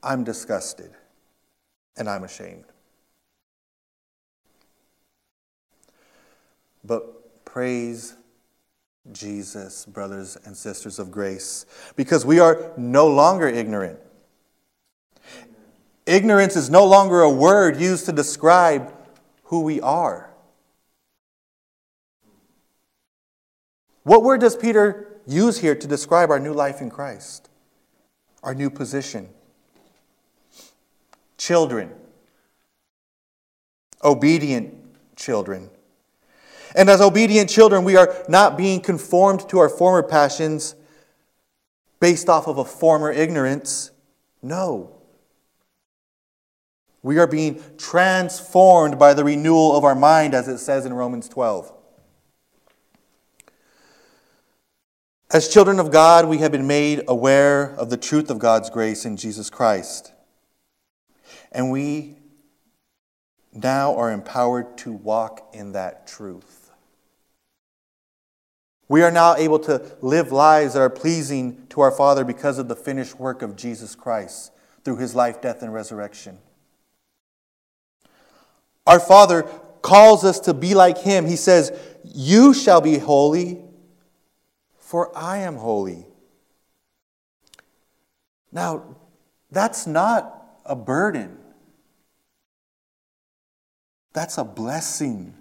I'm 0.01 0.23
disgusted 0.23 0.91
and 1.97 2.09
I'm 2.09 2.23
ashamed. 2.23 2.65
But 6.83 7.45
praise 7.45 8.15
Jesus, 9.11 9.85
brothers 9.85 10.37
and 10.45 10.55
sisters 10.55 10.99
of 10.99 11.11
grace, 11.11 11.65
because 11.95 12.25
we 12.25 12.39
are 12.39 12.71
no 12.77 13.07
longer 13.07 13.47
ignorant. 13.47 13.99
Ignorance 16.05 16.55
is 16.55 16.69
no 16.69 16.85
longer 16.85 17.21
a 17.21 17.29
word 17.29 17.77
used 17.77 18.05
to 18.05 18.11
describe 18.11 18.93
who 19.43 19.61
we 19.61 19.81
are. 19.81 20.29
What 24.03 24.23
word 24.23 24.41
does 24.41 24.55
Peter 24.55 25.19
use 25.27 25.59
here 25.59 25.75
to 25.75 25.87
describe 25.87 26.31
our 26.31 26.39
new 26.39 26.53
life 26.53 26.81
in 26.81 26.89
Christ? 26.89 27.49
Our 28.41 28.55
new 28.55 28.69
position. 28.69 29.29
Children. 31.39 31.91
Obedient 34.03 34.75
children. 35.15 35.71
And 36.75 36.89
as 36.89 37.01
obedient 37.01 37.49
children, 37.49 37.83
we 37.83 37.95
are 37.95 38.13
not 38.27 38.57
being 38.57 38.81
conformed 38.81 39.49
to 39.49 39.57
our 39.57 39.69
former 39.69 40.03
passions 40.03 40.75
based 41.99 42.29
off 42.29 42.47
of 42.47 42.57
a 42.57 42.65
former 42.65 43.11
ignorance. 43.11 43.91
No. 44.41 44.91
We 47.01 47.17
are 47.17 47.27
being 47.27 47.63
transformed 47.77 48.99
by 48.99 49.13
the 49.13 49.23
renewal 49.23 49.75
of 49.75 49.83
our 49.83 49.95
mind, 49.95 50.33
as 50.33 50.47
it 50.47 50.59
says 50.59 50.85
in 50.85 50.93
Romans 50.93 51.29
12. 51.29 51.73
As 55.31 55.47
children 55.47 55.79
of 55.79 55.91
God, 55.91 56.27
we 56.27 56.39
have 56.39 56.51
been 56.51 56.67
made 56.67 57.03
aware 57.07 57.75
of 57.75 57.89
the 57.89 57.97
truth 57.97 58.29
of 58.29 58.39
God's 58.39 58.69
grace 58.69 59.05
in 59.05 59.15
Jesus 59.15 59.49
Christ. 59.49 60.11
And 61.51 61.71
we 61.71 62.15
now 63.53 63.95
are 63.95 64.11
empowered 64.11 64.77
to 64.79 64.91
walk 64.91 65.49
in 65.53 65.71
that 65.73 66.07
truth. 66.07 66.71
We 68.87 69.03
are 69.03 69.11
now 69.11 69.35
able 69.35 69.59
to 69.59 69.95
live 70.01 70.31
lives 70.31 70.73
that 70.73 70.81
are 70.81 70.89
pleasing 70.89 71.67
to 71.69 71.81
our 71.81 71.91
Father 71.91 72.23
because 72.23 72.57
of 72.57 72.67
the 72.67 72.75
finished 72.75 73.19
work 73.19 73.41
of 73.41 73.55
Jesus 73.55 73.95
Christ 73.95 74.51
through 74.83 74.97
his 74.97 75.13
life, 75.13 75.41
death, 75.41 75.61
and 75.61 75.73
resurrection. 75.73 76.39
Our 78.87 78.99
Father 78.99 79.43
calls 79.81 80.23
us 80.23 80.39
to 80.41 80.53
be 80.53 80.73
like 80.73 80.97
him. 80.97 81.27
He 81.27 81.35
says, 81.35 81.71
You 82.03 82.53
shall 82.53 82.81
be 82.81 82.97
holy, 82.97 83.59
for 84.77 85.15
I 85.15 85.39
am 85.39 85.57
holy. 85.57 86.05
Now, 88.51 88.95
that's 89.51 89.85
not 89.85 90.59
a 90.65 90.75
burden. 90.75 91.38
That's 94.13 94.37
a 94.37 94.43
blessing. 94.43 95.33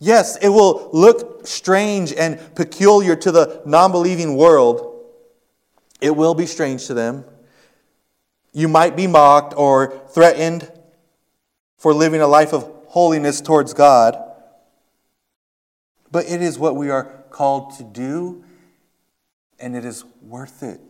Yes, 0.00 0.36
it 0.36 0.48
will 0.48 0.90
look 0.92 1.46
strange 1.46 2.12
and 2.12 2.38
peculiar 2.54 3.16
to 3.16 3.32
the 3.32 3.62
non 3.64 3.92
believing 3.92 4.36
world. 4.36 4.90
It 6.00 6.16
will 6.16 6.34
be 6.34 6.46
strange 6.46 6.86
to 6.88 6.94
them. 6.94 7.24
You 8.52 8.68
might 8.68 8.96
be 8.96 9.06
mocked 9.06 9.54
or 9.56 10.02
threatened 10.08 10.70
for 11.76 11.94
living 11.94 12.20
a 12.20 12.26
life 12.26 12.52
of 12.52 12.70
holiness 12.88 13.40
towards 13.40 13.72
God. 13.72 14.16
But 16.10 16.26
it 16.28 16.42
is 16.42 16.58
what 16.58 16.76
we 16.76 16.90
are 16.90 17.24
called 17.30 17.76
to 17.78 17.82
do, 17.82 18.44
and 19.58 19.74
it 19.74 19.84
is 19.84 20.04
worth 20.22 20.62
it. 20.62 20.80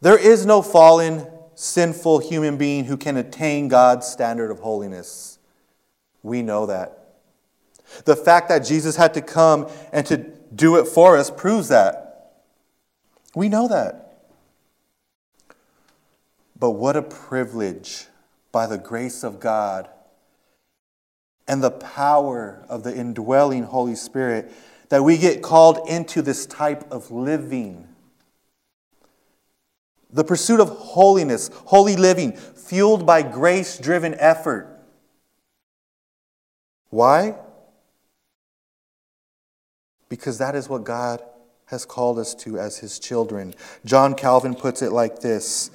There 0.00 0.18
is 0.18 0.46
no 0.46 0.62
fallen, 0.62 1.26
sinful 1.60 2.20
human 2.20 2.56
being 2.56 2.86
who 2.86 2.96
can 2.96 3.18
attain 3.18 3.68
God's 3.68 4.06
standard 4.06 4.50
of 4.50 4.60
holiness. 4.60 5.38
We 6.22 6.40
know 6.40 6.64
that. 6.64 7.16
The 8.06 8.16
fact 8.16 8.48
that 8.48 8.60
Jesus 8.60 8.96
had 8.96 9.12
to 9.14 9.20
come 9.20 9.68
and 9.92 10.06
to 10.06 10.16
do 10.54 10.76
it 10.76 10.86
for 10.86 11.18
us 11.18 11.30
proves 11.30 11.68
that. 11.68 12.32
We 13.34 13.50
know 13.50 13.68
that. 13.68 14.22
But 16.58 16.70
what 16.70 16.96
a 16.96 17.02
privilege 17.02 18.06
by 18.52 18.66
the 18.66 18.78
grace 18.78 19.22
of 19.22 19.38
God 19.38 19.88
and 21.46 21.62
the 21.62 21.70
power 21.70 22.64
of 22.70 22.84
the 22.84 22.96
indwelling 22.96 23.64
Holy 23.64 23.96
Spirit 23.96 24.50
that 24.88 25.04
we 25.04 25.18
get 25.18 25.42
called 25.42 25.86
into 25.88 26.22
this 26.22 26.46
type 26.46 26.90
of 26.90 27.10
living. 27.10 27.86
The 30.12 30.24
pursuit 30.24 30.60
of 30.60 30.68
holiness, 30.70 31.50
holy 31.66 31.96
living, 31.96 32.32
fueled 32.32 33.06
by 33.06 33.22
grace 33.22 33.78
driven 33.78 34.14
effort. 34.14 34.66
Why? 36.90 37.36
Because 40.08 40.38
that 40.38 40.56
is 40.56 40.68
what 40.68 40.84
God 40.84 41.22
has 41.66 41.84
called 41.84 42.18
us 42.18 42.34
to 42.34 42.58
as 42.58 42.78
his 42.78 42.98
children. 42.98 43.54
John 43.84 44.14
Calvin 44.14 44.56
puts 44.56 44.82
it 44.82 44.90
like 44.90 45.20
this 45.20 45.70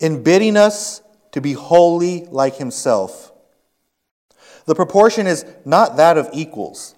In 0.00 0.24
bidding 0.24 0.56
us 0.56 1.00
to 1.30 1.40
be 1.40 1.52
holy 1.52 2.24
like 2.26 2.56
himself, 2.56 3.32
the 4.66 4.74
proportion 4.74 5.26
is 5.28 5.46
not 5.64 5.96
that 5.96 6.18
of 6.18 6.28
equals. 6.32 6.96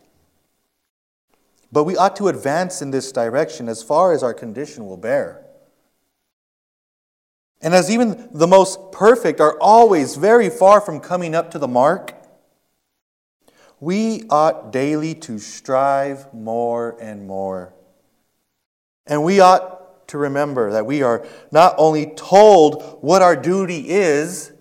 But 1.75 1.85
we 1.85 1.97
ought 1.97 2.15
to 2.17 2.29
advance 2.29 2.81
in 2.83 2.93
this 2.93 3.11
direction 3.11 3.69
as 3.69 3.83
far 3.83 4.13
as 4.13 4.23
our 4.23 4.33
condition 4.33 4.87
will 4.87 4.97
bear. 4.97 5.45
And 7.61 7.75
as 7.75 7.91
even 7.91 8.29
the 8.33 8.47
most 8.47 8.93
perfect 8.93 9.41
are 9.41 9.59
always 9.61 10.15
very 10.15 10.49
far 10.51 10.81
from 10.81 11.01
coming 11.01 11.35
up 11.35 11.51
to 11.51 11.59
the 11.59 11.67
mark, 11.67 12.15
we 13.81 14.23
ought 14.31 14.73
daily 14.73 15.17
to 15.17 15.41
strive 15.41 16.33
more 16.33 16.97
and 17.01 17.27
more. 17.27 17.75
And 19.05 19.25
we 19.25 19.41
ought 19.41 20.07
to 20.09 20.19
remember 20.19 20.71
that 20.71 20.87
we 20.87 21.03
are 21.03 21.27
not 21.51 21.75
only 21.77 22.07
told 22.15 22.99
what 23.01 23.21
our 23.21 23.35
duty 23.35 23.91
is, 23.91 24.53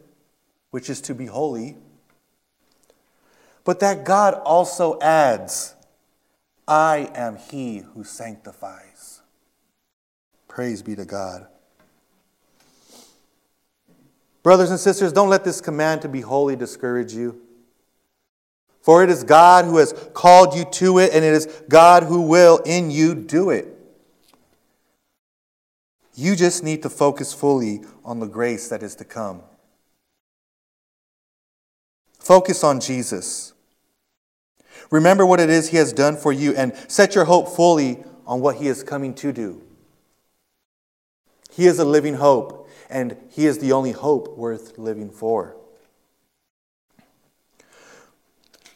which 0.71 0.89
is 0.89 0.99
to 1.01 1.13
be 1.13 1.27
holy, 1.27 1.77
but 3.63 3.81
that 3.81 4.03
God 4.03 4.33
also 4.33 4.99
adds, 4.99 5.75
I 6.67 7.09
am 7.13 7.37
he 7.37 7.79
who 7.79 8.03
sanctifies. 8.03 9.21
Praise 10.47 10.81
be 10.81 10.95
to 10.95 11.05
God. 11.05 11.47
Brothers 14.43 14.69
and 14.69 14.79
sisters, 14.79 15.13
don't 15.13 15.29
let 15.29 15.43
this 15.43 15.61
command 15.61 16.01
to 16.01 16.09
be 16.09 16.21
holy 16.21 16.55
discourage 16.55 17.13
you. 17.13 17.41
For 18.81 19.01
it 19.01 19.09
is 19.09 19.23
God 19.23 19.63
who 19.63 19.77
has 19.77 19.93
called 20.13 20.53
you 20.53 20.65
to 20.65 20.99
it, 20.99 21.13
and 21.13 21.23
it 21.23 21.33
is 21.33 21.45
God 21.69 22.03
who 22.03 22.21
will 22.21 22.57
in 22.65 22.91
you 22.91 23.15
do 23.15 23.49
it. 23.49 23.67
You 26.15 26.35
just 26.35 26.63
need 26.63 26.83
to 26.83 26.89
focus 26.89 27.33
fully 27.33 27.81
on 28.03 28.19
the 28.19 28.27
grace 28.27 28.67
that 28.67 28.83
is 28.83 28.95
to 28.95 29.05
come. 29.05 29.41
Focus 32.19 32.63
on 32.63 32.81
Jesus. 32.81 33.52
Remember 34.93 35.25
what 35.25 35.39
it 35.39 35.49
is 35.49 35.69
He 35.69 35.77
has 35.77 35.91
done 35.91 36.15
for 36.15 36.31
you, 36.31 36.55
and 36.55 36.71
set 36.87 37.15
your 37.15 37.25
hope 37.25 37.49
fully 37.49 38.03
on 38.27 38.41
what 38.41 38.57
He 38.57 38.67
is 38.67 38.83
coming 38.83 39.15
to 39.15 39.33
do. 39.33 39.63
He 41.51 41.65
is 41.65 41.79
a 41.79 41.85
living 41.85 42.13
hope 42.13 42.69
and 42.91 43.17
He 43.31 43.47
is 43.47 43.57
the 43.57 43.71
only 43.71 43.91
hope 43.91 44.37
worth 44.37 44.77
living 44.77 45.09
for. 45.09 45.57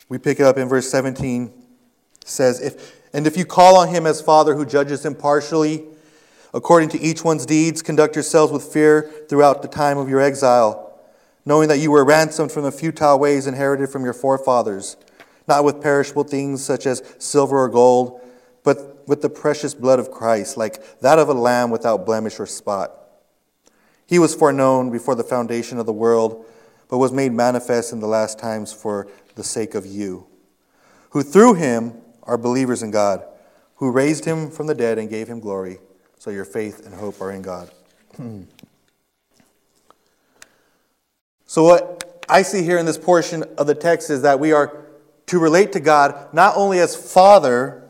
We 0.10 0.18
pick 0.18 0.40
it 0.40 0.44
up 0.44 0.58
in 0.58 0.68
verse 0.68 0.90
17. 0.90 1.54
says, 2.26 2.62
if, 2.62 3.00
And 3.14 3.28
if 3.28 3.38
you 3.38 3.46
call 3.46 3.78
on 3.78 3.90
Him 3.90 4.08
as 4.08 4.20
Father 4.20 4.56
who 4.56 4.66
judges 4.66 5.06
impartially, 5.06 5.86
according 6.52 6.90
to 6.90 7.00
each 7.00 7.24
one's 7.24 7.46
deeds, 7.46 7.84
conduct 7.84 8.16
yourselves 8.16 8.52
with 8.52 8.64
fear 8.64 9.04
throughout 9.30 9.62
the 9.62 9.68
time 9.68 10.00
of 10.00 10.10
your 10.10 10.22
exile, 10.22 11.00
knowing 11.46 11.68
that 11.68 11.78
you 11.78 11.92
were 11.92 12.04
ransomed 12.04 12.52
from 12.52 12.64
the 12.64 12.72
futile 12.72 13.20
ways 13.20 13.46
inherited 13.46 13.90
from 13.90 14.04
your 14.04 14.16
forefathers, 14.16 14.98
not 15.48 15.64
with 15.64 15.82
perishable 15.82 16.24
things 16.24 16.64
such 16.64 16.86
as 16.86 17.02
silver 17.20 17.58
or 17.58 17.70
gold, 17.70 18.22
but 18.64 19.08
with 19.08 19.22
the 19.22 19.30
precious 19.30 19.74
blood 19.74 20.00
of 20.00 20.12
Christ, 20.12 20.58
like 20.58 21.00
that 21.00 21.20
of 21.20 21.30
a 21.30 21.34
lamb 21.34 21.70
without 21.72 22.06
blemish 22.06 22.40
or 22.40 22.46
spot. 22.46 22.94
He 24.06 24.20
was 24.20 24.36
foreknown 24.36 24.92
before 24.92 25.16
the 25.16 25.24
foundation 25.24 25.80
of 25.80 25.86
the 25.86 25.94
world, 25.94 26.46
but 26.90 26.98
was 26.98 27.12
made 27.12 27.32
manifest 27.32 27.94
in 27.94 28.00
the 28.00 28.08
last 28.08 28.40
times 28.40 28.74
for 28.74 29.08
the 29.36 29.44
sake 29.44 29.76
of 29.76 29.86
you, 29.86 30.28
who 31.12 31.24
through 31.24 31.54
him 31.56 31.94
are 32.24 32.38
believers 32.38 32.84
in 32.84 32.92
God, 32.92 33.24
who 33.76 33.92
raised 33.92 34.26
him 34.26 34.50
from 34.50 34.68
the 34.68 34.76
dead 34.76 34.98
and 34.98 35.10
gave 35.10 35.28
him 35.28 35.40
glory. 35.40 35.80
So 36.20 36.30
your 36.30 36.46
faith 36.46 36.86
and 36.86 36.96
hope 36.96 37.22
are 37.22 37.32
in 37.32 37.42
God. 37.42 37.70
so, 41.46 41.64
what 41.64 42.26
I 42.28 42.42
see 42.42 42.64
here 42.64 42.78
in 42.78 42.86
this 42.86 42.98
portion 42.98 43.44
of 43.58 43.68
the 43.68 43.76
text 43.76 44.10
is 44.10 44.24
that 44.24 44.40
we 44.40 44.52
are 44.52 44.87
to 45.28 45.40
relate 45.40 45.72
to 45.74 45.80
God 45.80 46.34
not 46.34 46.56
only 46.58 46.80
as 46.80 46.96
Father, 46.96 47.84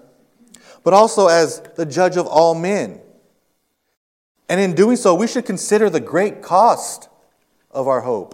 but 0.83 0.93
also 0.93 1.27
as 1.27 1.61
the 1.75 1.85
judge 1.85 2.17
of 2.17 2.27
all 2.27 2.55
men. 2.55 3.01
And 4.49 4.61
in 4.61 4.75
doing 4.75 4.95
so, 4.95 5.13
we 5.13 5.27
should 5.27 5.45
consider 5.45 5.89
the 5.89 5.99
great 5.99 6.41
cost 6.41 7.09
of 7.71 7.87
our 7.87 8.01
hope. 8.01 8.33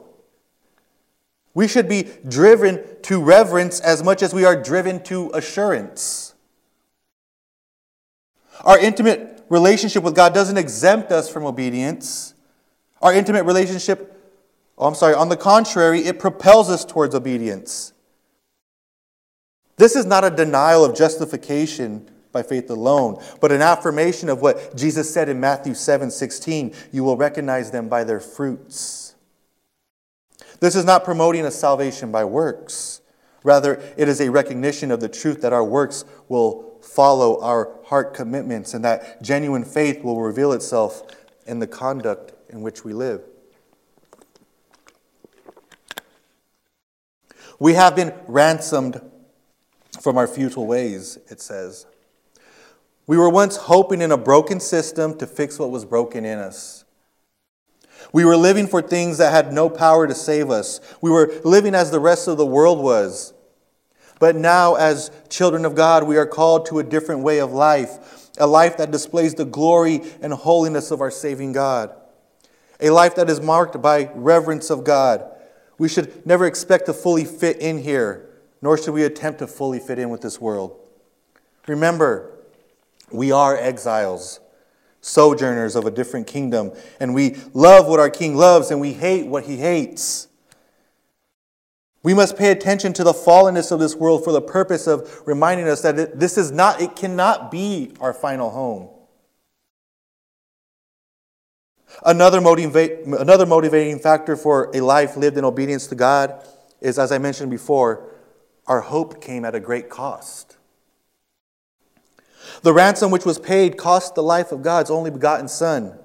We 1.53 1.67
should 1.67 1.87
be 1.87 2.07
driven 2.27 2.83
to 3.03 3.21
reverence 3.21 3.79
as 3.79 4.03
much 4.03 4.23
as 4.23 4.33
we 4.33 4.45
are 4.45 4.61
driven 4.61 5.03
to 5.03 5.31
assurance. 5.33 6.33
Our 8.61 8.79
intimate 8.79 9.45
relationship 9.49 10.03
with 10.03 10.15
God 10.15 10.33
doesn't 10.33 10.57
exempt 10.57 11.11
us 11.11 11.29
from 11.29 11.45
obedience. 11.45 12.33
Our 13.01 13.13
intimate 13.13 13.43
relationship 13.43 14.13
oh, 14.77 14.87
I'm 14.87 14.95
sorry, 14.95 15.13
on 15.13 15.29
the 15.29 15.37
contrary, 15.37 16.01
it 16.01 16.19
propels 16.19 16.69
us 16.69 16.85
towards 16.85 17.15
obedience. 17.15 17.92
This 19.77 19.95
is 19.95 20.05
not 20.05 20.23
a 20.23 20.29
denial 20.29 20.85
of 20.85 20.95
justification 20.95 22.09
by 22.31 22.43
faith 22.43 22.69
alone, 22.69 23.23
but 23.39 23.51
an 23.51 23.61
affirmation 23.61 24.29
of 24.29 24.41
what 24.41 24.75
Jesus 24.75 25.11
said 25.13 25.29
in 25.29 25.39
Matthew 25.39 25.73
7 25.73 26.11
16. 26.11 26.73
You 26.91 27.03
will 27.03 27.17
recognize 27.17 27.71
them 27.71 27.89
by 27.89 28.03
their 28.03 28.19
fruits. 28.19 29.15
This 30.59 30.75
is 30.75 30.85
not 30.85 31.03
promoting 31.03 31.45
a 31.45 31.51
salvation 31.51 32.11
by 32.11 32.25
works. 32.25 33.01
Rather, 33.43 33.81
it 33.97 34.07
is 34.07 34.21
a 34.21 34.31
recognition 34.31 34.91
of 34.91 35.01
the 35.01 35.09
truth 35.09 35.41
that 35.41 35.53
our 35.53 35.63
works 35.63 36.05
will 36.29 36.79
follow 36.81 37.41
our 37.41 37.75
heart 37.85 38.13
commitments 38.13 38.73
and 38.73 38.83
that 38.85 39.21
genuine 39.21 39.65
faith 39.65 40.03
will 40.03 40.21
reveal 40.21 40.53
itself 40.53 41.03
in 41.45 41.59
the 41.59 41.67
conduct 41.67 42.33
in 42.49 42.61
which 42.61 42.83
we 42.85 42.93
live. 42.93 43.21
We 47.59 47.73
have 47.73 47.95
been 47.95 48.13
ransomed 48.27 49.01
from 50.03 50.17
our 50.17 50.27
futile 50.27 50.67
ways, 50.67 51.17
it 51.29 51.39
says. 51.39 51.85
We 53.07 53.15
were 53.15 53.29
once 53.29 53.55
hoping 53.55 54.01
in 54.01 54.11
a 54.11 54.17
broken 54.17 54.59
system 54.59 55.17
to 55.17 55.25
fix 55.25 55.57
what 55.57 55.71
was 55.71 55.85
broken 55.85 56.25
in 56.25 56.39
us. 56.39 56.83
We 58.11 58.25
were 58.25 58.35
living 58.35 58.67
for 58.67 58.81
things 58.81 59.17
that 59.19 59.31
had 59.31 59.53
no 59.53 59.69
power 59.69 60.05
to 60.05 60.13
save 60.13 60.49
us. 60.49 60.81
We 61.01 61.09
were 61.09 61.31
living 61.45 61.73
as 61.73 61.89
the 61.89 62.01
rest 62.01 62.27
of 62.27 62.35
the 62.35 62.45
world 62.45 62.79
was. 62.79 63.33
But 64.19 64.35
now, 64.35 64.75
as 64.75 65.09
children 65.29 65.63
of 65.63 65.73
God, 65.73 66.03
we 66.03 66.17
are 66.17 66.25
called 66.25 66.65
to 66.65 66.79
a 66.79 66.83
different 66.83 67.21
way 67.21 67.39
of 67.39 67.53
life, 67.53 68.29
a 68.37 68.45
life 68.45 68.75
that 68.77 68.91
displays 68.91 69.35
the 69.35 69.45
glory 69.45 70.01
and 70.21 70.33
holiness 70.33 70.91
of 70.91 70.99
our 70.99 71.11
saving 71.11 71.53
God, 71.53 71.95
a 72.81 72.89
life 72.89 73.15
that 73.15 73.29
is 73.29 73.39
marked 73.39 73.81
by 73.81 74.11
reverence 74.15 74.69
of 74.69 74.83
God. 74.83 75.23
We 75.77 75.87
should 75.87 76.25
never 76.25 76.45
expect 76.45 76.87
to 76.87 76.93
fully 76.93 77.23
fit 77.23 77.57
in 77.57 77.77
here, 77.81 78.29
nor 78.63 78.77
should 78.77 78.93
we 78.93 79.03
attempt 79.03 79.39
to 79.39 79.45
fully 79.45 79.77
fit 79.77 79.99
in 79.99 80.09
with 80.09 80.21
this 80.21 80.39
world. 80.39 80.79
Remember, 81.67 82.31
we 83.11 83.29
are 83.29 83.57
exiles, 83.57 84.39
sojourners 85.01 85.75
of 85.75 85.85
a 85.85 85.91
different 85.91 86.27
kingdom, 86.27 86.71
and 86.97 87.13
we 87.13 87.35
love 87.53 87.87
what 87.87 87.99
our 87.99 88.09
king 88.09 88.37
loves 88.37 88.71
and 88.71 88.79
we 88.79 88.93
hate 88.93 89.27
what 89.27 89.43
he 89.43 89.57
hates. 89.57 90.29
We 92.03 92.13
must 92.13 92.37
pay 92.37 92.51
attention 92.51 92.93
to 92.93 93.03
the 93.03 93.11
fallenness 93.11 93.69
of 93.69 93.81
this 93.81 93.97
world 93.97 94.23
for 94.23 94.31
the 94.31 94.41
purpose 94.41 94.87
of 94.87 95.21
reminding 95.25 95.67
us 95.67 95.81
that 95.81 96.17
this 96.17 96.37
is 96.37 96.49
not, 96.49 96.81
it 96.81 96.95
cannot 96.95 97.51
be 97.51 97.91
our 97.99 98.13
final 98.13 98.49
home. 98.49 98.87
Another, 102.05 102.39
motiva- 102.39 103.19
another 103.19 103.45
motivating 103.45 103.99
factor 103.99 104.37
for 104.37 104.71
a 104.73 104.79
life 104.79 105.17
lived 105.17 105.37
in 105.37 105.43
obedience 105.43 105.87
to 105.87 105.95
God 105.95 106.47
is, 106.79 106.97
as 106.97 107.11
I 107.11 107.17
mentioned 107.17 107.51
before, 107.51 108.12
our 108.67 108.81
hope 108.81 109.21
came 109.21 109.45
at 109.45 109.55
a 109.55 109.59
great 109.59 109.89
cost. 109.89 110.57
The 112.61 112.73
ransom 112.73 113.11
which 113.11 113.25
was 113.25 113.39
paid 113.39 113.77
cost 113.77 114.15
the 114.15 114.23
life 114.23 114.51
of 114.51 114.61
God's 114.61 114.91
only 114.91 115.11
begotten 115.11 115.47
Son. 115.47 115.97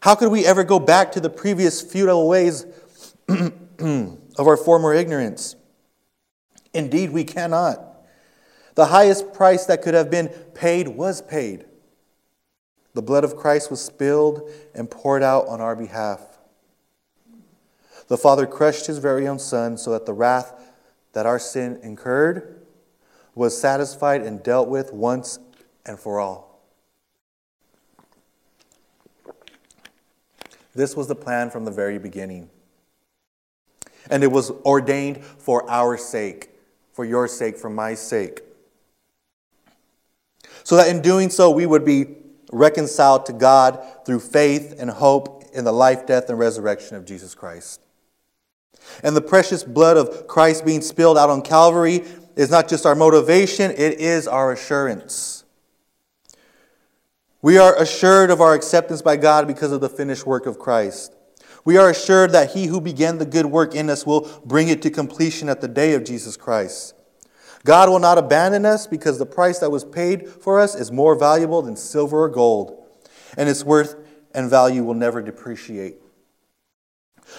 How 0.00 0.14
could 0.14 0.30
we 0.30 0.44
ever 0.44 0.64
go 0.64 0.78
back 0.78 1.12
to 1.12 1.20
the 1.20 1.30
previous 1.30 1.80
futile 1.80 2.28
ways 2.28 2.66
of 3.28 4.18
our 4.38 4.56
former 4.56 4.92
ignorance? 4.92 5.56
Indeed, 6.74 7.10
we 7.10 7.24
cannot. 7.24 7.80
The 8.74 8.86
highest 8.86 9.32
price 9.32 9.66
that 9.66 9.82
could 9.82 9.94
have 9.94 10.10
been 10.10 10.28
paid 10.54 10.88
was 10.88 11.22
paid. 11.22 11.66
The 12.94 13.02
blood 13.02 13.24
of 13.24 13.36
Christ 13.36 13.70
was 13.70 13.80
spilled 13.80 14.50
and 14.74 14.90
poured 14.90 15.22
out 15.22 15.46
on 15.46 15.60
our 15.60 15.76
behalf. 15.76 16.20
The 18.08 18.18
Father 18.18 18.46
crushed 18.46 18.86
his 18.86 18.98
very 18.98 19.26
own 19.26 19.38
Son 19.38 19.76
so 19.76 19.90
that 19.92 20.04
the 20.04 20.12
wrath 20.12 20.52
that 21.12 21.26
our 21.26 21.38
sin 21.38 21.78
incurred 21.82 22.62
was 23.34 23.58
satisfied 23.58 24.22
and 24.22 24.42
dealt 24.42 24.68
with 24.68 24.92
once 24.92 25.38
and 25.86 25.98
for 25.98 26.20
all. 26.20 26.60
This 30.74 30.96
was 30.96 31.06
the 31.06 31.14
plan 31.14 31.50
from 31.50 31.64
the 31.64 31.70
very 31.70 31.98
beginning. 31.98 32.48
And 34.10 34.24
it 34.24 34.32
was 34.32 34.50
ordained 34.50 35.24
for 35.24 35.68
our 35.70 35.96
sake, 35.96 36.50
for 36.92 37.04
your 37.04 37.28
sake, 37.28 37.56
for 37.56 37.70
my 37.70 37.94
sake. 37.94 38.40
So 40.64 40.76
that 40.76 40.88
in 40.88 41.02
doing 41.02 41.30
so, 41.30 41.50
we 41.50 41.66
would 41.66 41.84
be 41.84 42.06
reconciled 42.52 43.26
to 43.26 43.32
God 43.32 43.84
through 44.04 44.20
faith 44.20 44.76
and 44.78 44.90
hope 44.90 45.44
in 45.52 45.64
the 45.64 45.72
life, 45.72 46.06
death, 46.06 46.28
and 46.28 46.38
resurrection 46.38 46.96
of 46.96 47.04
Jesus 47.04 47.34
Christ. 47.34 47.80
And 49.02 49.16
the 49.16 49.22
precious 49.22 49.64
blood 49.64 49.96
of 49.96 50.26
Christ 50.26 50.64
being 50.64 50.80
spilled 50.80 51.18
out 51.18 51.30
on 51.30 51.42
Calvary 51.42 52.04
is 52.36 52.50
not 52.50 52.68
just 52.68 52.86
our 52.86 52.94
motivation, 52.94 53.70
it 53.72 54.00
is 54.00 54.28
our 54.28 54.52
assurance. 54.52 55.44
We 57.42 57.58
are 57.58 57.76
assured 57.76 58.30
of 58.30 58.40
our 58.40 58.54
acceptance 58.54 59.02
by 59.02 59.16
God 59.16 59.46
because 59.46 59.72
of 59.72 59.80
the 59.80 59.88
finished 59.88 60.26
work 60.26 60.46
of 60.46 60.58
Christ. 60.58 61.14
We 61.64 61.76
are 61.76 61.90
assured 61.90 62.32
that 62.32 62.52
he 62.52 62.66
who 62.66 62.80
began 62.80 63.18
the 63.18 63.26
good 63.26 63.46
work 63.46 63.74
in 63.74 63.90
us 63.90 64.06
will 64.06 64.28
bring 64.44 64.68
it 64.68 64.82
to 64.82 64.90
completion 64.90 65.48
at 65.48 65.60
the 65.60 65.68
day 65.68 65.94
of 65.94 66.04
Jesus 66.04 66.36
Christ. 66.36 66.94
God 67.64 67.88
will 67.88 68.00
not 68.00 68.18
abandon 68.18 68.66
us 68.66 68.86
because 68.86 69.18
the 69.18 69.26
price 69.26 69.60
that 69.60 69.70
was 69.70 69.84
paid 69.84 70.28
for 70.28 70.58
us 70.58 70.74
is 70.74 70.90
more 70.90 71.14
valuable 71.14 71.62
than 71.62 71.76
silver 71.76 72.22
or 72.22 72.28
gold, 72.28 72.84
and 73.36 73.48
its 73.48 73.64
worth 73.64 73.94
and 74.34 74.50
value 74.50 74.82
will 74.82 74.94
never 74.94 75.22
depreciate. 75.22 76.01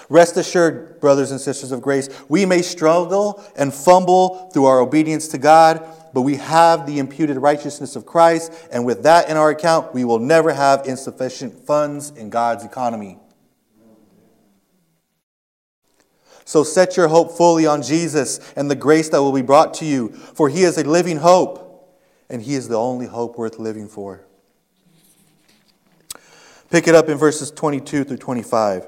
Rest 0.10 0.38
assured, 0.38 0.99
brothers 0.99 1.32
and 1.32 1.39
sisters 1.39 1.71
of 1.71 1.82
grace, 1.82 2.10
we 2.29 2.45
may 2.45 2.62
struggle 2.62 3.43
and 3.56 3.73
fumble 3.73 4.49
through 4.51 4.65
our 4.65 4.79
obedience 4.79 5.27
to 5.29 5.38
God, 5.38 5.86
but 6.13 6.21
we 6.21 6.36
have 6.36 6.86
the 6.86 6.99
imputed 6.99 7.38
righteousness 7.38 7.95
of 7.95 8.06
Christ, 8.06 8.51
and 8.71 8.86
with 8.86 9.03
that 9.03 9.29
in 9.29 9.38
our 9.38 9.49
account, 9.49 9.93
we 9.93 10.06
will 10.06 10.19
never 10.19 10.53
have 10.53 10.86
insufficient 10.86 11.53
funds 11.65 12.12
in 12.12 12.29
God's 12.29 12.63
economy. 12.63 13.17
So 16.45 16.63
set 16.63 16.97
your 16.97 17.08
hope 17.08 17.32
fully 17.32 17.65
on 17.65 17.82
Jesus 17.82 18.39
and 18.56 18.69
the 18.69 18.75
grace 18.75 19.10
that 19.10 19.21
will 19.21 19.32
be 19.32 19.41
brought 19.41 19.73
to 19.75 19.86
you, 19.86 20.10
for 20.10 20.49
he 20.49 20.63
is 20.63 20.77
a 20.77 20.84
living 20.84 21.17
hope, 21.17 21.99
and 22.29 22.41
he 22.41 22.56
is 22.56 22.67
the 22.67 22.77
only 22.77 23.08
hope 23.08 23.38
worth 23.38 23.60
living 23.60 23.88
for. 23.88 24.25
Pick 26.69 26.88
it 26.88 26.95
up 26.95 27.08
in 27.08 27.17
verses 27.17 27.49
22 27.51 28.03
through 28.03 28.17
25 28.17 28.88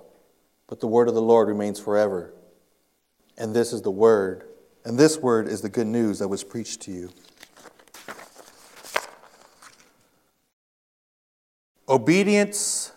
but 0.71 0.79
the 0.79 0.87
word 0.87 1.09
of 1.09 1.13
the 1.13 1.21
Lord 1.21 1.49
remains 1.49 1.81
forever. 1.81 2.33
And 3.37 3.53
this 3.53 3.73
is 3.73 3.81
the 3.81 3.91
word, 3.91 4.45
and 4.85 4.97
this 4.97 5.17
word 5.17 5.49
is 5.49 5.61
the 5.61 5.67
good 5.67 5.85
news 5.85 6.19
that 6.19 6.29
was 6.29 6.45
preached 6.45 6.79
to 6.83 6.91
you. 6.91 7.09
Obedience 11.89 12.93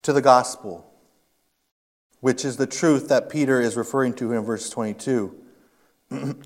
to 0.00 0.14
the 0.14 0.22
gospel, 0.22 0.90
which 2.20 2.42
is 2.42 2.56
the 2.56 2.66
truth 2.66 3.10
that 3.10 3.28
Peter 3.28 3.60
is 3.60 3.76
referring 3.76 4.14
to 4.14 4.32
in 4.32 4.42
verse 4.42 4.70
22, 4.70 5.36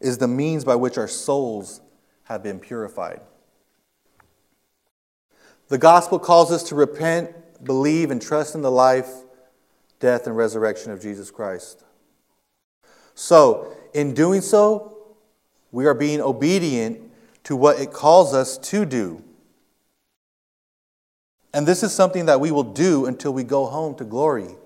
is 0.00 0.18
the 0.18 0.26
means 0.26 0.64
by 0.64 0.74
which 0.74 0.98
our 0.98 1.06
souls 1.06 1.80
have 2.24 2.42
been 2.42 2.58
purified. 2.58 3.20
The 5.68 5.78
gospel 5.78 6.18
calls 6.18 6.50
us 6.50 6.64
to 6.64 6.74
repent 6.74 7.36
believe 7.62 8.10
and 8.10 8.20
trust 8.20 8.54
in 8.54 8.62
the 8.62 8.70
life, 8.70 9.10
death, 10.00 10.26
and 10.26 10.36
resurrection 10.36 10.92
of 10.92 11.00
Jesus 11.00 11.30
Christ. 11.30 11.84
So, 13.14 13.76
in 13.94 14.14
doing 14.14 14.40
so, 14.40 15.16
we 15.72 15.86
are 15.86 15.94
being 15.94 16.20
obedient 16.20 17.00
to 17.44 17.56
what 17.56 17.80
it 17.80 17.92
calls 17.92 18.34
us 18.34 18.58
to 18.58 18.84
do. 18.84 19.24
And 21.52 21.66
this 21.66 21.82
is 21.82 21.92
something 21.92 22.26
that 22.26 22.40
we 22.40 22.50
will 22.50 22.62
do 22.62 23.06
until 23.06 23.32
we 23.32 23.42
go 23.42 23.66
home 23.66 23.94
to 23.96 24.04
glory. 24.04 24.56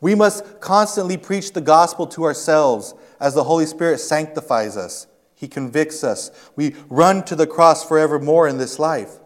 We 0.00 0.14
must 0.14 0.60
constantly 0.60 1.16
preach 1.16 1.52
the 1.52 1.60
gospel 1.60 2.06
to 2.08 2.24
ourselves 2.24 2.94
as 3.18 3.34
the 3.34 3.44
Holy 3.44 3.66
Spirit 3.66 3.98
sanctifies 3.98 4.76
us. 4.76 5.06
He 5.34 5.48
convicts 5.48 6.04
us. 6.04 6.30
We 6.54 6.74
run 6.88 7.24
to 7.24 7.34
the 7.34 7.46
cross 7.46 7.86
forevermore 7.86 8.46
in 8.46 8.58
this 8.58 8.78
life 8.78 9.18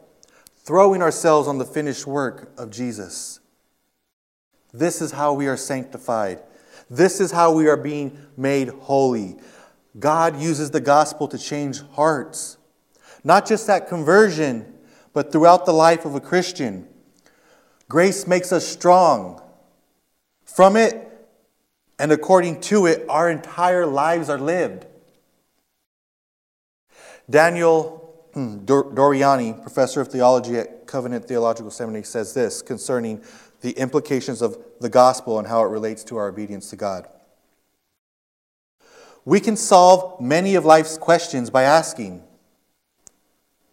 throwing 0.64 1.02
ourselves 1.02 1.48
on 1.48 1.58
the 1.58 1.64
finished 1.64 2.06
work 2.06 2.52
of 2.56 2.70
Jesus. 2.70 3.40
This 4.72 5.02
is 5.02 5.12
how 5.12 5.32
we 5.32 5.46
are 5.46 5.56
sanctified. 5.56 6.42
This 6.88 7.20
is 7.20 7.30
how 7.30 7.52
we 7.52 7.68
are 7.68 7.76
being 7.76 8.18
made 8.36 8.68
holy. 8.68 9.36
God 9.98 10.40
uses 10.40 10.70
the 10.70 10.80
gospel 10.80 11.28
to 11.28 11.38
change 11.38 11.82
hearts, 11.92 12.56
not 13.24 13.46
just 13.46 13.68
at 13.68 13.88
conversion, 13.88 14.74
but 15.12 15.30
throughout 15.30 15.66
the 15.66 15.72
life 15.72 16.04
of 16.04 16.14
a 16.14 16.20
Christian. 16.20 16.88
Grace 17.88 18.26
makes 18.26 18.52
us 18.52 18.66
strong. 18.66 19.42
From 20.44 20.76
it 20.76 21.08
and 21.98 22.10
according 22.10 22.60
to 22.62 22.86
it, 22.86 23.04
our 23.08 23.30
entire 23.30 23.86
lives 23.86 24.28
are 24.28 24.38
lived. 24.38 24.86
Daniel 27.28 28.01
Hmm. 28.34 28.58
Doriani, 28.64 29.60
professor 29.60 30.00
of 30.00 30.08
theology 30.08 30.56
at 30.56 30.86
Covenant 30.86 31.26
Theological 31.26 31.70
Seminary, 31.70 32.04
says 32.04 32.32
this 32.32 32.62
concerning 32.62 33.22
the 33.60 33.72
implications 33.72 34.40
of 34.40 34.56
the 34.80 34.88
gospel 34.88 35.38
and 35.38 35.46
how 35.46 35.62
it 35.62 35.68
relates 35.68 36.02
to 36.04 36.16
our 36.16 36.28
obedience 36.28 36.70
to 36.70 36.76
God. 36.76 37.06
We 39.24 39.38
can 39.38 39.56
solve 39.56 40.20
many 40.20 40.54
of 40.54 40.64
life's 40.64 40.98
questions 40.98 41.50
by 41.50 41.62
asking, 41.62 42.22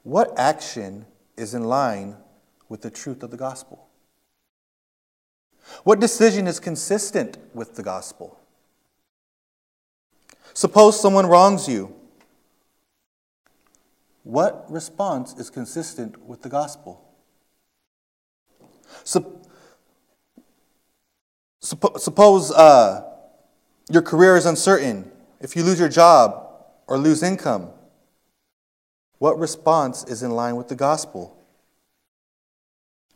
What 0.04 0.38
action 0.38 1.06
is 1.38 1.54
in 1.54 1.64
line 1.64 2.18
with 2.68 2.82
the 2.82 2.92
truth 2.92 3.24
of 3.24 3.32
the 3.32 3.38
gospel? 3.38 3.88
What 5.84 6.00
decision 6.00 6.48
is 6.48 6.60
consistent 6.60 7.38
with 7.54 7.76
the 7.76 7.84
gospel? 7.84 8.40
Suppose 10.54 11.00
someone 11.00 11.28
wrongs 11.28 11.68
you. 11.68 11.96
What 14.24 14.70
response 14.70 15.34
is 15.38 15.50
consistent 15.50 16.22
with 16.24 16.42
the 16.42 16.50
gospel? 16.50 17.04
Sup- 19.04 19.46
suppose 21.62 22.52
uh, 22.52 23.04
your 23.90 24.02
career 24.02 24.36
is 24.38 24.46
uncertain. 24.46 25.12
If 25.40 25.56
you 25.56 25.64
lose 25.64 25.80
your 25.80 25.90
job 25.90 26.48
or 26.88 26.98
lose 26.98 27.24
income, 27.24 27.70
what 29.18 29.38
response 29.38 30.04
is 30.06 30.24
in 30.24 30.32
line 30.32 30.56
with 30.56 30.70
the 30.70 30.76
gospel? 30.76 31.38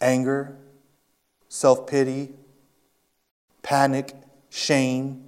Anger, 0.01 0.57
self 1.47 1.87
pity, 1.87 2.33
panic, 3.61 4.13
shame? 4.49 5.23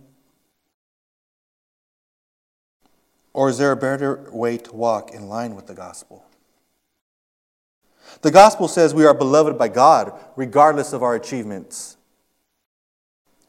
Or 3.35 3.49
is 3.49 3.57
there 3.57 3.73
a 3.73 3.75
better 3.75 4.29
way 4.31 4.57
to 4.57 4.73
walk 4.73 5.11
in 5.13 5.27
line 5.27 5.55
with 5.55 5.67
the 5.67 5.73
gospel? 5.73 6.25
The 8.21 8.31
gospel 8.31 8.69
says 8.69 8.93
we 8.93 9.03
are 9.05 9.13
beloved 9.13 9.57
by 9.57 9.67
God 9.67 10.17
regardless 10.37 10.93
of 10.93 11.03
our 11.03 11.15
achievements. 11.15 11.97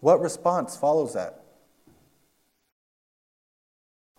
What 0.00 0.20
response 0.20 0.76
follows 0.76 1.14
that? 1.14 1.40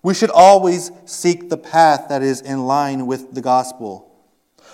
We 0.01 0.13
should 0.13 0.29
always 0.29 0.89
seek 1.03 1.49
the 1.49 1.57
path 1.57 2.05
that 2.07 2.23
is 2.23 2.39
in 2.39 2.65
line 2.65 3.05
with 3.05 3.33
the 3.33 3.41
gospel. 3.41 4.09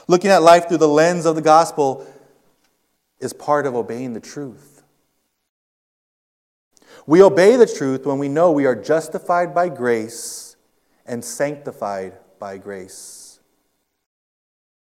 Looking 0.08 0.30
at 0.30 0.44
life 0.44 0.68
through 0.68 0.78
the 0.78 0.88
lens 0.88 1.26
of 1.26 1.34
the 1.34 1.42
gospel 1.42 2.06
is 3.20 3.34
part 3.34 3.66
of 3.66 3.74
obeying 3.74 4.14
the 4.14 4.20
truth. 4.20 4.84
We 7.08 7.24
obey 7.24 7.56
the 7.56 7.66
truth 7.66 8.06
when 8.06 8.20
we 8.20 8.30
know 8.30 8.52
we 8.52 8.68
are 8.68 8.76
justified 8.76 9.56
by 9.56 9.70
grace 9.70 10.53
and 11.06 11.24
sanctified 11.24 12.14
by 12.40 12.58
grace. 12.58 13.40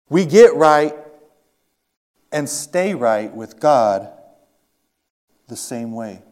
We 0.09 0.27
get 0.27 0.55
right 0.55 0.95
and 2.31 2.49
stay 2.49 2.95
right 2.95 3.33
with 3.33 3.61
God 3.61 4.11
the 5.49 5.57
same 5.57 5.93
way 5.93 6.23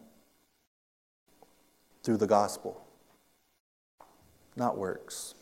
through 2.03 2.17
the 2.17 2.27
gospel, 2.27 2.83
not 4.55 4.77
works. 4.77 5.35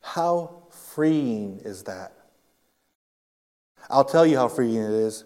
How 0.00 0.62
freeing 0.70 1.60
is 1.64 1.84
that? 1.84 2.12
I'll 3.90 4.04
tell 4.04 4.24
you 4.24 4.36
how 4.36 4.48
freeing 4.48 4.76
it 4.76 4.90
is. 4.90 5.24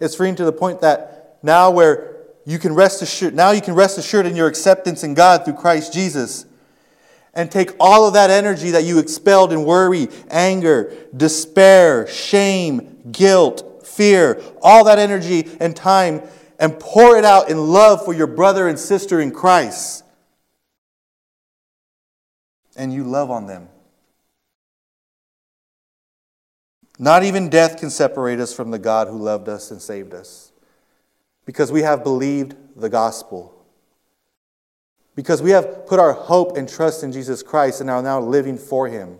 It's 0.00 0.14
freeing 0.14 0.36
to 0.36 0.44
the 0.44 0.52
point 0.52 0.80
that 0.82 1.38
now 1.42 1.70
where 1.70 2.15
you 2.46 2.60
can 2.60 2.72
rest 2.72 3.02
assured, 3.02 3.34
now 3.34 3.50
you 3.50 3.60
can 3.60 3.74
rest 3.74 3.98
assured 3.98 4.24
in 4.24 4.36
your 4.36 4.46
acceptance 4.46 5.02
in 5.02 5.14
God 5.14 5.44
through 5.44 5.54
Christ 5.54 5.92
Jesus. 5.92 6.46
And 7.34 7.50
take 7.50 7.72
all 7.78 8.06
of 8.06 8.14
that 8.14 8.30
energy 8.30 8.70
that 8.70 8.84
you 8.84 8.98
expelled 8.98 9.52
in 9.52 9.64
worry, 9.64 10.08
anger, 10.30 10.96
despair, 11.14 12.06
shame, 12.06 13.10
guilt, 13.12 13.84
fear, 13.86 14.40
all 14.62 14.84
that 14.84 14.98
energy 14.98 15.50
and 15.60 15.76
time, 15.76 16.22
and 16.58 16.78
pour 16.80 17.18
it 17.18 17.24
out 17.26 17.50
in 17.50 17.58
love 17.58 18.04
for 18.04 18.14
your 18.14 18.28
brother 18.28 18.68
and 18.68 18.78
sister 18.78 19.20
in 19.20 19.32
Christ. 19.32 20.04
And 22.76 22.92
you 22.92 23.04
love 23.04 23.30
on 23.30 23.46
them. 23.46 23.68
Not 26.98 27.24
even 27.24 27.50
death 27.50 27.78
can 27.78 27.90
separate 27.90 28.38
us 28.38 28.54
from 28.54 28.70
the 28.70 28.78
God 28.78 29.08
who 29.08 29.18
loved 29.18 29.48
us 29.48 29.70
and 29.70 29.82
saved 29.82 30.14
us 30.14 30.52
because 31.46 31.72
we 31.72 31.82
have 31.82 32.02
believed 32.02 32.54
the 32.76 32.90
gospel. 32.90 33.54
Because 35.14 35.40
we 35.40 35.52
have 35.52 35.86
put 35.86 35.98
our 35.98 36.12
hope 36.12 36.58
and 36.58 36.68
trust 36.68 37.02
in 37.02 37.12
Jesus 37.12 37.42
Christ 37.42 37.80
and 37.80 37.88
are 37.88 38.02
now 38.02 38.20
living 38.20 38.58
for 38.58 38.88
him. 38.88 39.18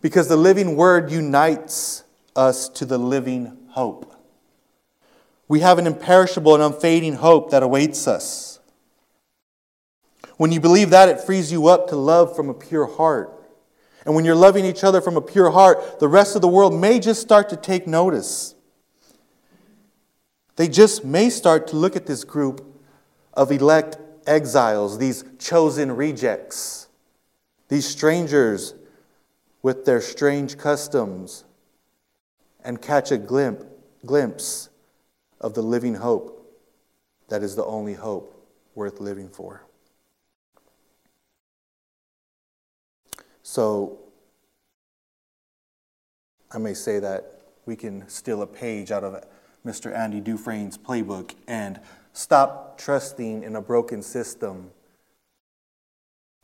Because 0.00 0.28
the 0.28 0.36
living 0.36 0.76
word 0.76 1.10
unites 1.10 2.04
us 2.36 2.68
to 2.68 2.84
the 2.84 2.98
living 2.98 3.56
hope. 3.70 4.14
We 5.48 5.60
have 5.60 5.78
an 5.78 5.86
imperishable 5.86 6.54
and 6.54 6.62
unfading 6.62 7.14
hope 7.14 7.50
that 7.50 7.62
awaits 7.62 8.06
us. 8.06 8.60
When 10.36 10.52
you 10.52 10.60
believe 10.60 10.90
that, 10.90 11.08
it 11.08 11.20
frees 11.20 11.50
you 11.50 11.68
up 11.68 11.88
to 11.88 11.96
love 11.96 12.36
from 12.36 12.48
a 12.48 12.54
pure 12.54 12.86
heart. 12.86 13.30
And 14.04 14.14
when 14.14 14.24
you're 14.24 14.34
loving 14.34 14.64
each 14.64 14.84
other 14.84 15.00
from 15.00 15.16
a 15.16 15.22
pure 15.22 15.50
heart, 15.50 15.98
the 16.00 16.08
rest 16.08 16.36
of 16.36 16.42
the 16.42 16.48
world 16.48 16.74
may 16.74 17.00
just 17.00 17.22
start 17.22 17.48
to 17.50 17.56
take 17.56 17.86
notice. 17.86 18.53
They 20.56 20.68
just 20.68 21.04
may 21.04 21.30
start 21.30 21.66
to 21.68 21.76
look 21.76 21.96
at 21.96 22.06
this 22.06 22.24
group 22.24 22.64
of 23.32 23.50
elect 23.50 23.98
exiles, 24.26 24.98
these 24.98 25.24
chosen 25.38 25.92
rejects, 25.92 26.88
these 27.68 27.86
strangers 27.86 28.74
with 29.62 29.84
their 29.84 30.00
strange 30.00 30.56
customs, 30.56 31.44
and 32.62 32.80
catch 32.80 33.10
a 33.10 33.18
glimpse, 33.18 33.64
glimpse 34.06 34.68
of 35.40 35.54
the 35.54 35.62
living 35.62 35.94
hope 35.94 36.40
that 37.28 37.42
is 37.42 37.56
the 37.56 37.64
only 37.64 37.94
hope 37.94 38.30
worth 38.74 39.00
living 39.00 39.28
for. 39.28 39.64
So, 43.42 43.98
I 46.50 46.58
may 46.58 46.74
say 46.74 46.98
that 47.00 47.40
we 47.66 47.76
can 47.76 48.08
steal 48.08 48.42
a 48.42 48.46
page 48.46 48.90
out 48.90 49.04
of 49.04 49.22
Mr. 49.66 49.96
Andy 49.96 50.20
Dufresne's 50.20 50.76
playbook 50.76 51.34
and 51.46 51.80
stop 52.12 52.76
trusting 52.78 53.42
in 53.42 53.56
a 53.56 53.62
broken 53.62 54.02
system 54.02 54.70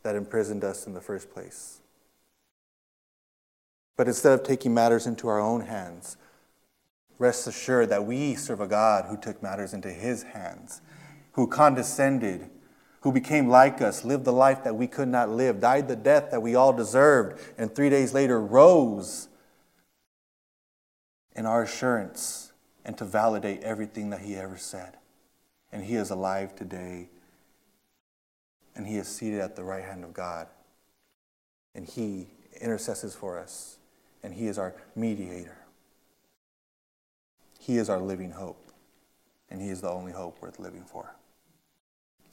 that 0.02 0.16
imprisoned 0.16 0.64
us 0.64 0.86
in 0.86 0.94
the 0.94 1.00
first 1.00 1.30
place. 1.30 1.80
But 3.96 4.08
instead 4.08 4.32
of 4.32 4.42
taking 4.42 4.72
matters 4.72 5.06
into 5.06 5.28
our 5.28 5.38
own 5.38 5.62
hands, 5.62 6.16
rest 7.18 7.46
assured 7.46 7.90
that 7.90 8.06
we 8.06 8.34
serve 8.34 8.62
a 8.62 8.66
God 8.66 9.04
who 9.04 9.16
took 9.18 9.42
matters 9.42 9.74
into 9.74 9.90
his 9.90 10.22
hands, 10.22 10.80
who 11.32 11.46
condescended, 11.46 12.48
who 13.02 13.12
became 13.12 13.48
like 13.48 13.82
us, 13.82 14.04
lived 14.04 14.24
the 14.24 14.32
life 14.32 14.64
that 14.64 14.76
we 14.76 14.86
could 14.86 15.08
not 15.08 15.28
live, 15.28 15.60
died 15.60 15.88
the 15.88 15.96
death 15.96 16.30
that 16.30 16.40
we 16.40 16.54
all 16.54 16.72
deserved, 16.72 17.38
and 17.58 17.74
three 17.74 17.90
days 17.90 18.14
later 18.14 18.40
rose 18.40 19.28
in 21.36 21.44
our 21.44 21.62
assurance 21.62 22.49
and 22.84 22.96
to 22.98 23.04
validate 23.04 23.62
everything 23.62 24.10
that 24.10 24.20
he 24.20 24.36
ever 24.36 24.56
said. 24.56 24.96
And 25.72 25.84
he 25.84 25.94
is 25.94 26.10
alive 26.10 26.54
today. 26.56 27.08
And 28.74 28.86
he 28.86 28.96
is 28.96 29.08
seated 29.08 29.40
at 29.40 29.56
the 29.56 29.64
right 29.64 29.84
hand 29.84 30.04
of 30.04 30.12
God. 30.12 30.48
And 31.74 31.86
he 31.86 32.28
intercesses 32.60 33.14
for 33.14 33.38
us. 33.38 33.78
And 34.22 34.34
he 34.34 34.48
is 34.48 34.58
our 34.58 34.74
mediator. 34.96 35.58
He 37.58 37.76
is 37.76 37.88
our 37.90 38.00
living 38.00 38.32
hope. 38.32 38.72
And 39.50 39.60
he 39.60 39.68
is 39.68 39.80
the 39.80 39.90
only 39.90 40.12
hope 40.12 40.40
worth 40.40 40.58
living 40.58 40.84
for. 40.84 41.14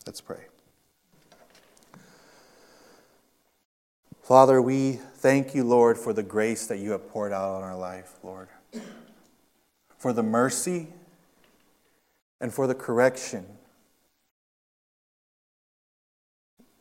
Let's 0.06 0.22
pray. 0.22 0.46
Father, 4.22 4.62
we 4.62 4.94
thank 5.16 5.56
you, 5.56 5.64
Lord, 5.64 5.98
for 5.98 6.12
the 6.14 6.24
grace 6.24 6.68
that 6.68 6.80
you 6.80 6.92
have 6.92 7.10
poured 7.10 7.32
out 7.32 7.56
on 7.56 7.64
our 7.64 7.78
life, 7.78 8.14
Lord 8.24 8.50
for 9.98 10.14
the 10.14 10.24
mercy 10.24 10.88
and 12.40 12.54
for 12.54 12.68
the 12.68 12.76
correction. 12.76 13.46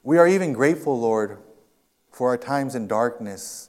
We 0.03 0.19
are 0.19 0.29
even 0.29 0.53
grateful, 0.53 0.99
Lord, 1.01 1.39
for 2.13 2.29
our 2.29 2.39
times 2.39 2.75
in 2.75 2.87
darkness 2.87 3.69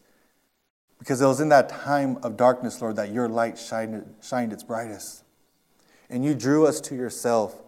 Because 0.99 1.21
it 1.21 1.25
was 1.25 1.39
in 1.39 1.49
that 1.49 1.69
time 1.69 2.17
of 2.23 2.37
darkness, 2.37 2.81
Lord, 2.81 2.95
that 2.95 3.11
your 3.11 3.29
light 3.29 3.57
shined, 3.57 4.15
shined 4.21 4.51
its 4.51 4.63
brightest. 4.63 5.23
And 6.09 6.25
you 6.25 6.33
drew 6.33 6.65
us 6.65 6.81
to 6.81 6.95
yourself. 6.95 7.61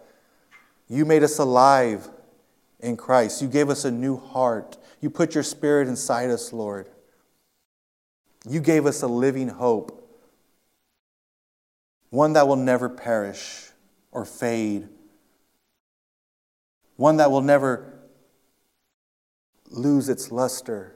You 0.87 1.05
made 1.05 1.23
us 1.23 1.37
alive 1.37 2.09
in 2.79 2.97
Christ. 2.97 3.41
You 3.41 3.47
gave 3.47 3.69
us 3.69 3.85
a 3.85 3.91
new 3.91 4.17
heart. 4.17 4.77
You 5.01 5.09
put 5.09 5.35
your 5.35 5.43
spirit 5.43 5.87
inside 5.87 6.29
us, 6.29 6.51
Lord. 6.51 6.89
You 8.47 8.61
gave 8.61 8.85
us 8.85 9.01
a 9.03 9.07
living 9.07 9.49
hope, 9.49 9.98
one 12.09 12.33
that 12.33 12.47
will 12.47 12.55
never 12.55 12.89
perish 12.89 13.69
or 14.11 14.25
fade, 14.25 14.87
one 16.95 17.17
that 17.17 17.31
will 17.31 17.41
never 17.41 17.99
lose 19.69 20.09
its 20.09 20.31
luster. 20.31 20.95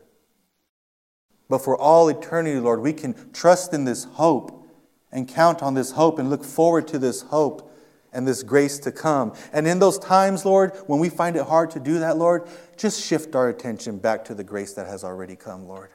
But 1.50 1.60
for 1.60 1.78
all 1.78 2.10
eternity, 2.10 2.60
Lord, 2.60 2.80
we 2.82 2.94
can 2.94 3.32
trust 3.32 3.74
in 3.74 3.86
this 3.86 4.06
hope 4.06 4.68
and 5.12 5.28
count 5.28 5.62
on 5.62 5.76
this 5.76 5.92
hope 5.92 6.18
and 6.18 6.30
look 6.30 6.44
forward 6.44 6.88
to 6.88 6.98
this 6.98 7.22
hope 7.22 7.72
and 8.12 8.28
this 8.28 8.44
grace 8.44 8.80
to 8.80 8.92
come. 8.92 9.34
And 9.52 9.68
in 9.68 9.80
those 9.80 10.00
times, 10.00 10.46
Lord, 10.46 10.72
when 10.88 11.00
we 11.00 11.10
find 11.10 11.36
it 11.36 11.46
hard 11.46 11.72
to 11.72 11.80
do 11.80 12.00
that, 12.00 12.18
Lord, 12.18 12.48
just 12.78 13.02
shift 13.02 13.36
our 13.36 13.50
attention 13.50 13.98
back 13.98 14.26
to 14.26 14.36
the 14.36 14.44
grace 14.44 14.74
that 14.74 14.88
has 14.88 15.04
already 15.04 15.36
come, 15.36 15.68
Lord. 15.68 15.90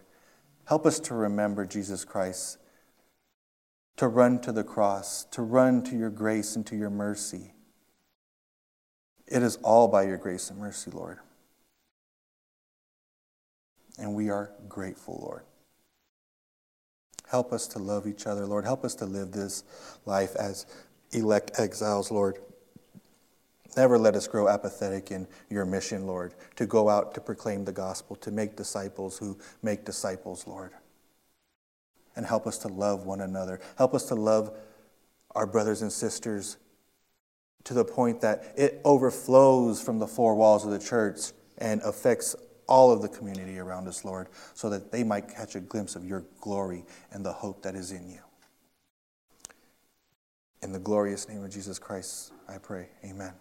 Help 0.65 0.85
us 0.87 1.01
to 1.01 1.15
remember 1.15 1.65
Jesus 1.65 2.05
Christ, 2.05 2.59
to 3.99 4.07
run 4.07 4.39
to 4.39 4.53
the 4.53 4.65
cross, 4.65 5.25
to 5.25 5.43
run 5.43 5.83
to 5.83 5.97
your 5.97 6.11
grace 6.11 6.57
and 6.57 6.65
to 6.67 6.77
your 6.77 6.89
mercy. 6.89 7.53
It 9.27 9.43
is 9.43 9.57
all 9.57 9.89
by 9.89 10.05
your 10.05 10.17
grace 10.17 10.51
and 10.51 10.59
mercy, 10.59 10.91
Lord. 10.93 11.19
And 13.99 14.15
we 14.15 14.31
are 14.31 14.53
grateful, 14.69 15.19
Lord. 15.21 15.43
Help 17.29 17.53
us 17.53 17.67
to 17.69 17.81
love 17.81 18.07
each 18.07 18.27
other, 18.27 18.47
Lord. 18.47 18.65
Help 18.65 18.85
us 18.85 18.95
to 18.97 19.05
live 19.05 19.33
this 19.33 19.65
life 20.07 20.35
as 20.37 20.67
elect 21.11 21.59
exiles, 21.59 22.11
Lord. 22.13 22.39
Never 23.77 23.99
let 23.99 24.15
us 24.15 24.29
grow 24.29 24.49
apathetic 24.49 25.11
in 25.11 25.27
your 25.51 25.65
mission, 25.65 26.07
Lord, 26.07 26.35
to 26.55 26.67
go 26.67 26.89
out 26.89 27.15
to 27.15 27.21
proclaim 27.21 27.65
the 27.65 27.73
gospel, 27.73 28.15
to 28.17 28.31
make 28.31 28.57
disciples 28.57 29.19
who 29.19 29.37
make 29.63 29.85
disciples, 29.85 30.47
Lord. 30.47 30.71
And 32.19 32.27
help 32.27 32.47
us 32.49 32.59
to 32.59 32.69
love 32.69 33.07
one 33.07 33.21
another. 33.23 33.61
Help 33.79 33.95
us 33.95 34.05
to 34.07 34.17
love 34.17 34.55
our 35.37 35.47
brothers 35.47 35.83
and 35.83 35.93
sisters 35.93 36.59
to 37.63 37.75
the 37.75 37.85
point 37.85 38.21
that 38.23 38.55
it 38.57 38.81
overflows 38.85 39.81
from 39.81 40.01
the 40.01 40.07
four 40.07 40.35
walls 40.35 40.65
of 40.65 40.73
the 40.73 40.79
church 40.81 41.33
and 41.59 41.81
affects 41.83 42.35
all 42.67 42.91
of 42.91 43.03
the 43.03 43.09
community 43.09 43.59
around 43.59 43.87
us, 43.87 44.05
Lord, 44.05 44.29
so 44.55 44.69
that 44.69 44.91
they 44.91 45.05
might 45.05 45.29
catch 45.29 45.55
a 45.55 45.61
glimpse 45.61 45.97
of 45.97 46.05
your 46.05 46.25
glory 46.41 46.85
and 47.13 47.25
the 47.25 47.33
hope 47.33 47.63
that 47.63 47.75
is 47.75 47.93
in 47.93 48.09
you. 48.09 48.21
In 50.61 50.73
the 50.73 50.81
glorious 50.81 51.29
name 51.29 51.45
of 51.45 51.51
Jesus 51.51 51.79
Christ, 51.79 52.33
I 52.49 52.59
pray. 52.59 52.89
Amen. 53.05 53.33